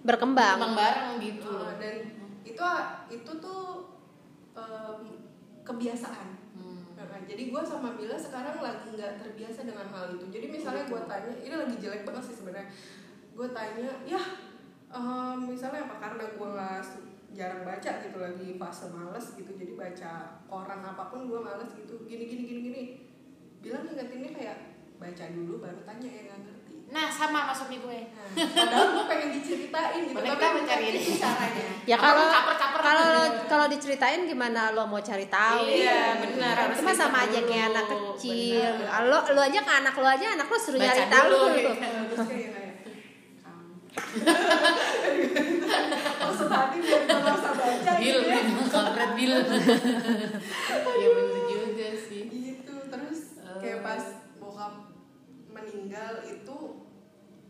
Berkembang. 0.00 0.56
berkembang 0.56 0.74
bareng 0.74 1.10
gitu. 1.20 1.52
Uh, 1.52 1.76
dan 1.76 1.94
itu 2.42 2.64
itu 3.12 3.32
tuh 3.36 3.62
um, 4.54 5.00
kebiasaan 5.62 6.40
Nah, 7.12 7.20
jadi 7.28 7.52
gue 7.52 7.62
sama 7.62 7.92
Bila 7.92 8.16
sekarang 8.16 8.56
lagi 8.64 8.88
nggak 8.96 9.20
terbiasa 9.20 9.68
dengan 9.68 9.84
hal 9.92 10.16
itu. 10.16 10.24
Jadi 10.32 10.46
misalnya 10.48 10.88
gue 10.88 11.00
tanya, 11.04 11.32
ini 11.44 11.52
lagi 11.52 11.76
jelek 11.76 12.08
banget 12.08 12.32
sih 12.32 12.36
sebenarnya. 12.40 12.72
Gue 13.36 13.48
tanya, 13.52 13.92
ya 14.08 14.22
em, 14.88 15.38
misalnya 15.44 15.84
apa 15.84 16.00
karena 16.00 16.24
gue 16.32 16.48
nggak 16.56 16.80
jarang 17.32 17.64
baca 17.64 17.90
gitu 18.00 18.16
lagi 18.16 18.48
fase 18.56 18.88
males 18.88 19.26
gitu. 19.36 19.52
Jadi 19.52 19.72
baca 19.76 20.40
koran 20.48 20.80
apa 20.80 21.12
pun 21.12 21.28
gue 21.28 21.36
males 21.36 21.68
gitu. 21.76 22.00
Gini 22.08 22.24
gini 22.24 22.42
gini 22.48 22.60
gini. 22.64 22.82
Bilang 23.60 23.84
ingetinnya 23.84 24.32
kayak 24.32 24.58
baca 24.96 25.24
dulu 25.36 25.60
baru 25.60 25.84
tanya 25.84 26.08
ya 26.08 26.20
nggak 26.32 26.40
ngerti. 26.48 26.51
Nah, 26.92 27.08
sama 27.08 27.48
sama 27.48 27.54
suami 27.56 27.76
gue. 27.80 27.98
Nah, 28.36 28.46
padahal 28.52 28.88
gue 28.92 29.04
pengen 29.08 29.28
diceritain 29.32 30.00
gitu. 30.04 30.12
Boleh 30.12 30.28
tapi 30.28 30.36
kita 30.36 30.56
mencari 30.60 30.84
itu 30.86 31.00
ini. 31.02 31.16
caranya. 31.16 31.64
Ya 31.82 31.96
kalau 31.96 32.24
Caper-caper. 32.28 32.80
kalau 32.84 33.12
kalau 33.48 33.66
diceritain 33.66 34.20
gimana 34.28 34.60
lo 34.70 34.84
mau 34.84 35.00
cari 35.00 35.24
tahu? 35.26 35.64
Iya, 35.64 36.20
benar, 36.20 36.56
mah 36.68 36.92
sama 36.92 37.24
aja 37.24 37.40
dulu. 37.40 37.48
kayak 37.48 37.66
anak 37.72 37.86
kecil. 37.88 38.70
Benar. 38.76 39.02
Lo 39.08 39.18
lo 39.24 39.40
aja 39.40 39.60
ke 39.60 39.72
anak 39.72 39.94
lo 39.96 40.04
aja, 40.06 40.26
anak 40.36 40.46
lo 40.46 40.56
suruh 40.60 40.76
Baca 40.76 40.86
nyari 40.86 41.02
tahu. 41.08 41.26
dulu, 41.26 41.46
dulu. 41.48 41.56
gitu. 41.56 41.72
Terus 42.12 42.28
kayak 42.28 42.50
kayak 42.52 42.72
maksud 46.20 46.48
hati 46.48 46.76
biar 46.80 47.00
usah 47.08 47.52
baca 47.52 47.92
Bil, 48.00 48.16
gitu 48.20 48.28
ya. 48.28 48.40
kampret 48.72 49.10
bil. 49.16 49.32
Iya 50.92 51.08
bener 51.08 51.42
juga 51.48 51.88
sih. 51.98 52.22
gitu 52.28 52.74
terus 52.88 53.20
kayak 53.60 53.80
pas 53.80 54.04
bokap 54.36 54.72
meninggal 55.48 56.24
itu 56.24 56.56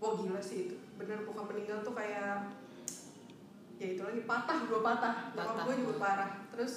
wah 0.03 0.13
gila 0.13 0.43
sih 0.43 0.67
itu 0.67 0.75
bener 0.99 1.23
bokap 1.23 1.47
meninggal 1.47 1.79
tuh 1.81 1.95
kayak 1.95 2.51
ya 3.79 3.87
itu 3.89 4.03
lagi 4.03 4.23
patah 4.23 4.59
gue 4.63 4.81
patah 4.81 5.15
Patah. 5.31 5.47
nyokap 5.49 5.65
gue 5.65 5.75
juga 5.81 5.95
parah 5.97 6.31
terus 6.51 6.75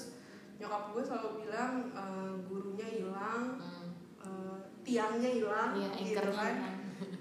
nyokap 0.56 0.84
gue 0.90 1.04
selalu 1.04 1.30
bilang 1.42 1.74
eh, 1.92 2.32
gurunya 2.46 2.88
hilang 2.92 3.44
Hmm. 3.58 3.90
eh, 4.22 4.58
tiangnya 4.82 5.30
hilang 5.32 5.70
Iya, 5.74 5.90
gitu 5.92 6.30
kan 6.32 6.54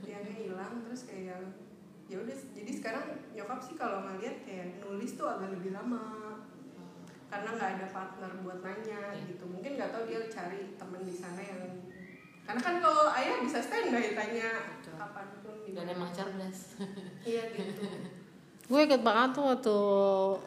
tiangnya 0.00 0.36
hilang 0.38 0.72
terus 0.82 1.04
kayak 1.04 1.40
ya 2.04 2.16
udah 2.18 2.36
jadi 2.52 2.70
sekarang 2.70 3.04
nyokap 3.32 3.58
sih 3.58 3.74
kalau 3.74 4.04
ngeliat 4.04 4.44
kayak 4.44 4.76
nulis 4.78 5.12
tuh 5.14 5.24
agak 5.26 5.48
lebih 5.50 5.72
lama 5.72 6.36
karena 7.26 7.48
nggak 7.50 7.70
ada 7.74 7.86
partner 7.90 8.30
buat 8.40 8.60
nanya 8.60 9.00
Iya. 9.10 9.24
gitu 9.26 9.44
mungkin 9.46 9.74
nggak 9.74 9.90
tahu 9.90 10.04
dia 10.06 10.20
cari 10.28 10.76
temen 10.76 11.00
di 11.02 11.12
sana 11.12 11.40
yang 11.40 11.60
karena 12.44 12.60
kan 12.60 12.76
kalau 12.76 13.08
ayah 13.10 13.40
bisa 13.40 13.56
standby 13.58 14.12
tanya. 14.12 14.52
Kapan 14.94 15.26
pun 15.38 15.54
di 15.60 15.70
Dan 15.70 15.86
emang 15.88 16.10
cerdas. 16.10 16.58
iya 17.28 17.42
gitu 17.50 17.82
Gue 18.64 18.80
inget 18.82 19.00
banget 19.00 19.30
tuh 19.32 19.44
waktu 19.46 19.76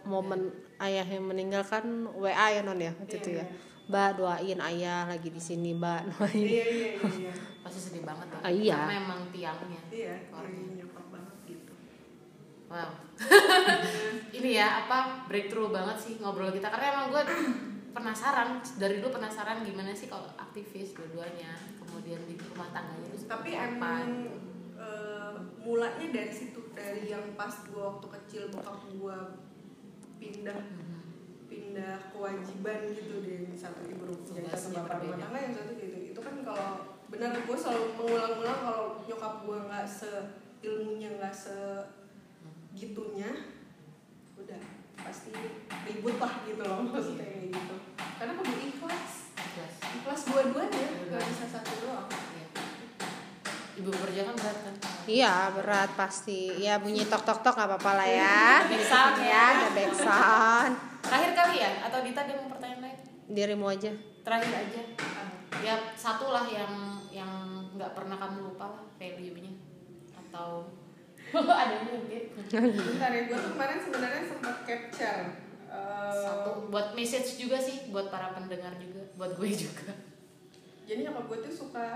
momen 0.04 0.50
ayah 0.78 1.06
yang 1.06 1.24
meninggal 1.24 1.62
kan 1.62 1.86
WA 2.12 2.34
ya 2.50 2.62
non 2.62 2.78
ya 2.78 2.90
waktu 2.92 3.14
Iya, 3.14 3.22
itu 3.22 3.30
ya. 3.32 3.38
iya. 3.38 3.46
Mbak 3.88 4.10
doain 4.16 4.60
ayah 4.60 5.08
lagi 5.08 5.30
di 5.30 5.40
sini, 5.40 5.72
Mbak 5.72 6.02
doain. 6.12 6.44
iya 6.44 6.66
iya 6.66 6.90
iya 6.98 7.10
iya 7.24 7.34
Pasti 7.62 7.80
sedih 7.80 8.04
banget 8.04 8.28
ya. 8.28 8.40
Ah, 8.40 8.52
iya. 8.52 8.78
Karena 8.80 8.96
emang 9.00 9.22
tiangnya. 9.30 9.82
iya 9.88 10.16
Keluarga. 10.28 10.50
iya, 10.52 10.72
nyokap 10.76 11.06
banget 11.08 11.36
gitu 11.46 11.74
Wow. 12.68 12.90
Ini 14.38 14.50
ya 14.54 14.84
apa 14.84 15.24
breakthrough 15.26 15.72
banget 15.72 15.98
sih 15.98 16.14
ngobrol 16.18 16.52
kita 16.52 16.68
karena 16.68 16.86
emang 16.92 17.06
gue 17.10 17.24
penasaran 17.94 18.50
dari 18.76 19.00
dulu 19.00 19.16
penasaran 19.16 19.64
gimana 19.64 19.90
sih 19.90 20.06
kalau 20.06 20.28
aktivis 20.36 20.92
dua-duanya 20.92 21.56
kemudian 21.88 22.22
di 22.28 22.36
rumah 22.36 22.68
tangganya 22.70 23.10
itu 23.10 23.26
tapi 23.26 23.50
emang 23.56 24.08
eh, 24.76 25.34
mulanya 25.58 26.08
dari 26.12 26.30
situ 26.30 26.70
dari 26.72 27.08
yang 27.08 27.34
pas 27.34 27.50
gua 27.66 27.96
waktu 27.96 28.08
kecil 28.14 28.42
bokap 28.52 28.78
gua 28.94 29.18
pindah 30.18 30.54
Mhm. 30.58 31.00
pindah 31.48 31.96
kewajiban 32.12 32.92
gitu 32.92 33.24
di 33.24 33.56
satu 33.56 33.86
ibu 33.86 34.04
rumah 34.06 34.22
satu 34.22 34.38
Tugasnya 34.44 34.84
bapak 34.84 34.98
rumah 35.00 35.18
tangga 35.18 35.40
yang 35.40 35.54
satu 35.56 35.72
gitu. 35.74 35.98
Itu 36.12 36.20
kan 36.20 36.36
kalau 36.44 36.70
benar 37.08 37.32
gue 37.32 37.58
selalu 37.58 37.96
mengulang-ulang 37.96 38.60
kalau 38.68 38.86
nyokap 39.08 39.34
gue 39.48 39.58
nggak 39.64 39.88
se 39.88 40.12
ilmunya 40.60 41.10
nggak 41.16 41.32
se 41.32 41.56
gitunya 42.76 43.32
udah 44.36 44.62
pasti 45.00 45.32
ribut 45.88 46.20
lah 46.20 46.34
gitu 46.44 46.62
loh 46.62 46.84
maksudnya 46.84 47.48
gitu. 47.48 47.76
Karena 47.96 48.36
aku 48.36 48.44
ikhlas 48.60 49.27
Jelas. 49.88 49.96
ikhlas 49.96 50.22
dua-duanya 50.26 50.68
nggak 50.70 51.00
Dua-duanya. 51.02 51.30
bisa 51.30 51.46
satu 51.50 51.72
doang 51.82 52.08
Iya. 52.08 52.46
Ibu 53.78 53.90
bekerja 53.90 54.22
kan 54.24 54.36
berat 54.36 54.58
kan? 54.60 54.74
Iya 55.06 55.34
berat 55.54 55.90
pasti. 55.94 56.40
Ya 56.58 56.74
bunyi 56.78 57.06
tok 57.06 57.22
tok 57.22 57.40
tok 57.40 57.54
nggak 57.54 57.70
apa-apa 57.72 57.92
lah 57.96 58.08
ya. 58.10 58.42
Back 58.66 58.84
sound 58.84 59.18
ya, 59.22 59.44
ada 59.54 59.68
back 59.72 59.94
sound. 59.94 60.74
Terakhir 61.00 61.32
kali 61.34 61.56
ya? 61.58 61.72
Atau 61.86 62.00
Dita 62.02 62.20
ada 62.20 62.34
mau 62.36 62.50
pertanyaan 62.50 62.82
lain? 62.84 62.98
Dirimu 63.30 63.66
aja. 63.68 63.92
Terakhir 64.26 64.52
aja. 64.52 64.82
Ya 65.62 65.76
satu 65.94 66.30
lah 66.30 66.44
yang 66.46 66.74
yang 67.08 67.32
nggak 67.72 67.94
pernah 67.94 68.18
kamu 68.18 68.52
lupa 68.52 68.66
lah 68.68 68.84
value-nya 68.98 69.54
atau 70.12 70.66
ada 71.34 71.72
yang 71.72 71.86
mungkin 71.88 72.24
bentar 72.50 73.10
ya 73.10 73.22
gue 73.26 73.38
tuh 73.38 73.52
kemarin 73.54 73.78
sebenarnya 73.78 74.24
sempat 74.26 74.56
capture 74.64 75.22
eh, 75.68 76.24
satu. 76.24 76.72
Buat 76.72 76.96
message 76.98 77.38
juga 77.40 77.60
sih 77.60 77.92
buat 77.92 78.08
para 78.10 78.32
pendengar 78.34 78.76
juga 78.80 79.04
buat 79.20 79.36
gue 79.36 79.50
juga. 79.68 79.92
Jadi 80.88 81.04
nyokap 81.04 81.26
gue 81.28 81.38
tuh 81.52 81.54
suka 81.54 81.88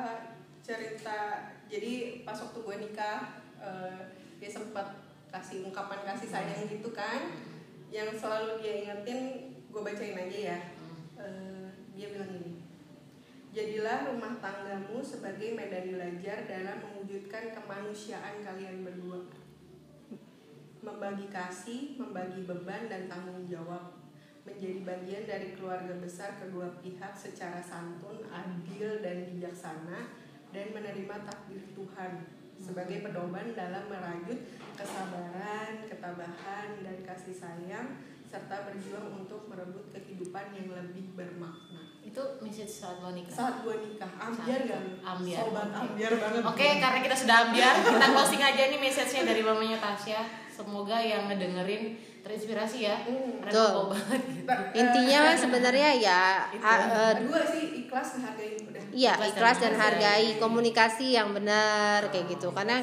cerita 0.62 1.50
jadi 1.72 2.22
pas 2.22 2.38
waktu 2.38 2.60
gue 2.60 2.76
nikah 2.88 3.42
eh, 3.58 4.02
dia 4.38 4.50
sempat 4.52 5.00
kasih 5.32 5.64
ungkapan 5.64 6.04
kasih 6.04 6.28
sayang 6.28 6.68
gitu 6.68 6.92
kan. 6.92 7.32
Yang 7.92 8.24
selalu 8.24 8.64
dia 8.64 8.74
ingetin 8.88 9.20
gue 9.72 9.82
bacain 9.82 10.16
aja 10.16 10.40
ya. 10.56 10.60
Eh, 11.20 11.68
dia 11.96 12.08
bilang 12.12 12.32
gini 12.32 12.62
jadilah 13.52 14.08
rumah 14.08 14.40
tanggamu 14.40 15.04
sebagai 15.04 15.52
medan 15.52 15.92
belajar 15.92 16.48
dalam 16.48 16.80
mewujudkan 16.88 17.52
kemanusiaan 17.52 18.40
kalian 18.40 18.88
berdua 18.88 19.28
membagi 20.82 21.30
kasih 21.30 21.96
membagi 22.02 22.46
beban 22.50 22.90
dan 22.90 23.06
tanggung 23.06 23.46
jawab 23.46 24.02
menjadi 24.42 24.82
bagian 24.82 25.24
dari 25.30 25.54
keluarga 25.54 25.94
besar 26.02 26.34
kedua 26.42 26.82
pihak 26.82 27.14
secara 27.14 27.62
santun, 27.62 28.26
adil, 28.26 28.98
dan 29.06 29.30
bijaksana, 29.30 30.10
dan 30.50 30.74
menerima 30.74 31.16
takdir 31.30 31.62
Tuhan 31.78 32.26
sebagai 32.58 33.06
pedoman 33.06 33.54
dalam 33.54 33.86
merajut 33.86 34.42
kesabaran, 34.74 35.86
ketabahan, 35.86 36.70
dan 36.82 36.98
kasih 37.06 37.38
sayang, 37.38 38.02
serta 38.26 38.66
berjuang 38.66 39.22
untuk 39.22 39.46
merebut 39.46 39.94
kehidupan 39.94 40.58
yang 40.58 40.74
lebih 40.74 41.14
bermakna. 41.14 41.94
Itu 42.02 42.42
message 42.42 42.82
saat 42.82 42.98
lo 42.98 43.14
nikah. 43.14 43.30
Saat 43.30 43.62
gue 43.62 43.76
nikah, 43.78 44.10
ambiar 44.18 44.62
gak? 44.66 44.82
Ambiar. 45.06 45.38
Sobat 45.46 45.70
Oke. 45.70 45.82
ambiar 45.86 46.14
banget. 46.18 46.42
Oke, 46.50 46.68
karena 46.82 47.00
kita 47.06 47.16
sudah 47.18 47.38
ambiar, 47.46 47.76
kita 47.78 48.08
closing 48.10 48.42
aja 48.42 48.62
nih 48.74 48.80
message-nya 48.82 49.22
dari 49.30 49.42
mamanya 49.46 49.78
Tasya. 49.78 50.41
Semoga 50.62 50.98
yang 50.98 51.26
ngedengerin 51.26 51.84
terinspirasi 52.22 52.78
ya. 52.86 52.96
Hmm. 53.02 53.42
Karena 53.42 53.62
gue 53.66 53.86
banget 53.90 54.22
gitu. 54.30 54.54
Intinya 54.78 55.18
eh, 55.18 55.26
mah 55.26 55.38
sebenarnya 55.38 55.90
ya 55.98 56.22
Itu. 56.54 56.62
ha- 56.62 56.86
eh, 56.86 57.14
Kedua 57.18 57.42
sih 57.44 57.66
ikhlas 57.82 58.08
menghargai 58.16 58.52
udah. 58.62 58.84
Iya, 58.94 59.14
Ikhlas 59.18 59.30
ikhlas 59.34 59.58
dan 59.58 59.66
dan 59.66 59.82
hargai 59.82 60.28
komunikasi 60.38 61.08
yang 61.18 61.34
benar 61.34 62.00
kayak 62.08 62.26
gitu. 62.30 62.54
Karena 62.54 62.78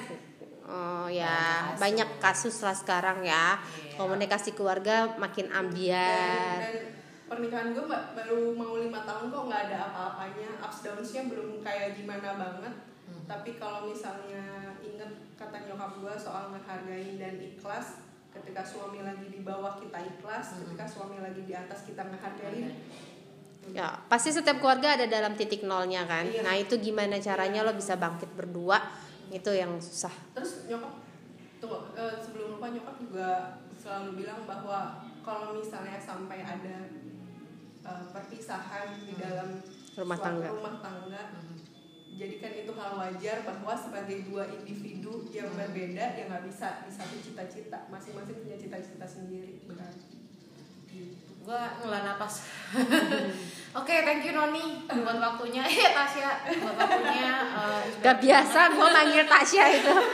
oh 0.66 1.06
ya 1.06 1.38
Banyak 1.38 1.70
kasus. 1.70 1.80
banyak 1.80 2.08
kasus 2.18 2.56
lah 2.66 2.76
sekarang 2.76 3.18
ya. 3.22 3.56
Iya. 3.56 3.94
Komunikasi 3.94 4.52
keluarga 4.52 5.14
makin 5.14 5.46
dan, 5.46 5.56
ambiar. 5.56 6.58
dan 6.58 6.74
pernikahan 7.28 7.76
gue 7.76 7.84
baru 7.86 8.56
mau 8.56 8.74
lima 8.74 9.04
tahun 9.04 9.28
kok 9.28 9.42
nggak 9.46 9.62
ada 9.68 9.76
apa-apanya 9.86 10.48
ups 10.64 10.80
downsnya 10.80 11.28
belum 11.28 11.60
kayak 11.60 11.92
gimana 11.92 12.40
banget 12.40 12.72
Hmm. 13.08 13.24
tapi 13.24 13.56
kalau 13.56 13.88
misalnya 13.88 14.44
inget 14.78 15.08
kata 15.34 15.64
nyokap 15.64 15.96
gue 15.96 16.14
soal 16.14 16.48
menghargai 16.48 17.16
dan 17.16 17.34
ikhlas 17.36 18.04
ketika 18.30 18.60
suami 18.60 19.00
lagi 19.00 19.26
di 19.26 19.40
bawah 19.40 19.74
kita 19.74 19.96
ikhlas 19.98 20.52
Hmm. 20.52 20.68
ketika 20.68 20.84
suami 20.86 21.16
lagi 21.18 21.42
di 21.42 21.52
atas 21.52 21.82
kita 21.82 22.04
ngehargain 22.04 22.76
Ya, 23.68 24.00
pasti 24.08 24.32
setiap 24.32 24.64
keluarga 24.64 24.96
ada 24.96 25.04
dalam 25.04 25.36
titik 25.36 25.60
nolnya 25.60 26.08
kan. 26.08 26.24
Iya. 26.24 26.40
Nah, 26.40 26.56
itu 26.56 26.80
gimana 26.80 27.20
caranya 27.20 27.60
lo 27.60 27.76
bisa 27.76 28.00
bangkit 28.00 28.32
berdua? 28.32 28.80
Itu 29.28 29.52
yang 29.52 29.76
susah. 29.76 30.08
terus 30.32 30.64
nyokap 30.64 30.96
tuh 31.60 31.92
eh, 31.92 32.16
sebelum 32.16 32.56
lupa 32.56 32.72
nyokap 32.72 32.96
juga 32.96 33.28
selalu 33.76 34.24
bilang 34.24 34.48
bahwa 34.48 35.04
kalau 35.20 35.52
misalnya 35.52 36.00
sampai 36.00 36.40
ada 36.40 36.88
eh, 37.84 38.04
perpisahan 38.08 38.96
di 38.96 39.20
dalam 39.20 39.60
Rumah 39.92 40.16
tangga. 40.16 40.48
rumah 40.48 40.74
tangga 40.80 41.22
Hmm. 41.36 41.57
Jadikan 42.18 42.50
itu 42.52 42.74
hal 42.74 42.92
wajar 42.94 43.36
bahwa 43.42 43.72
sebagai 43.72 44.26
dua 44.26 44.42
individu 44.50 44.98
yang 45.28 45.46
Hmm. 45.48 45.58
berbeda 45.60 46.04
yang 46.12 46.26
nggak 46.28 46.44
bisa 46.44 46.82
di 46.82 46.90
satu 46.90 47.14
cita-cita 47.16 47.86
masing-masing 47.86 48.36
punya 48.38 48.56
cita-cita 48.56 49.06
sendiri 49.06 49.62
Benar. 49.64 49.94
Gitu. 50.84 51.14
Gue 51.40 51.54
ngelah 51.78 52.02
napas. 52.04 52.44
Oke, 53.72 53.94
thank 54.02 54.20
you 54.20 54.32
Noni 54.32 54.60
buat 54.84 55.16
waktunya. 55.16 55.62
Eh, 55.62 55.90
Tasya 55.90 56.30
buat 56.54 56.76
waktunya. 56.76 57.32
eh, 57.40 57.80
Gak 58.04 58.18
biasa 58.18 58.60
gue 58.68 58.84
manggil 58.86 59.24
Tasya 59.24 59.64
itu. 59.72 59.94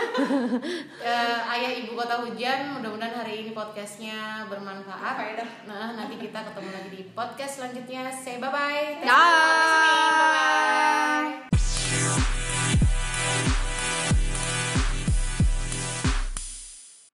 Eh, 1.05 1.39
ayah 1.51 1.73
ibu 1.75 1.93
kota 1.93 2.17
hujan 2.19 2.73
mudah-mudahan 2.73 3.13
hari 3.19 3.43
ini 3.43 3.53
podcastnya 3.53 4.49
bermanfaat 4.49 5.15
Faedah. 5.15 5.45
nah 5.65 5.93
nanti 5.93 6.17
kita 6.17 6.41
ketemu 6.43 6.71
lagi 6.71 6.89
di 6.91 7.03
podcast 7.11 7.61
selanjutnya 7.61 8.09
say 8.09 8.39
bye 8.39 8.49
bye 8.49 9.05
Bye. 9.05 10.65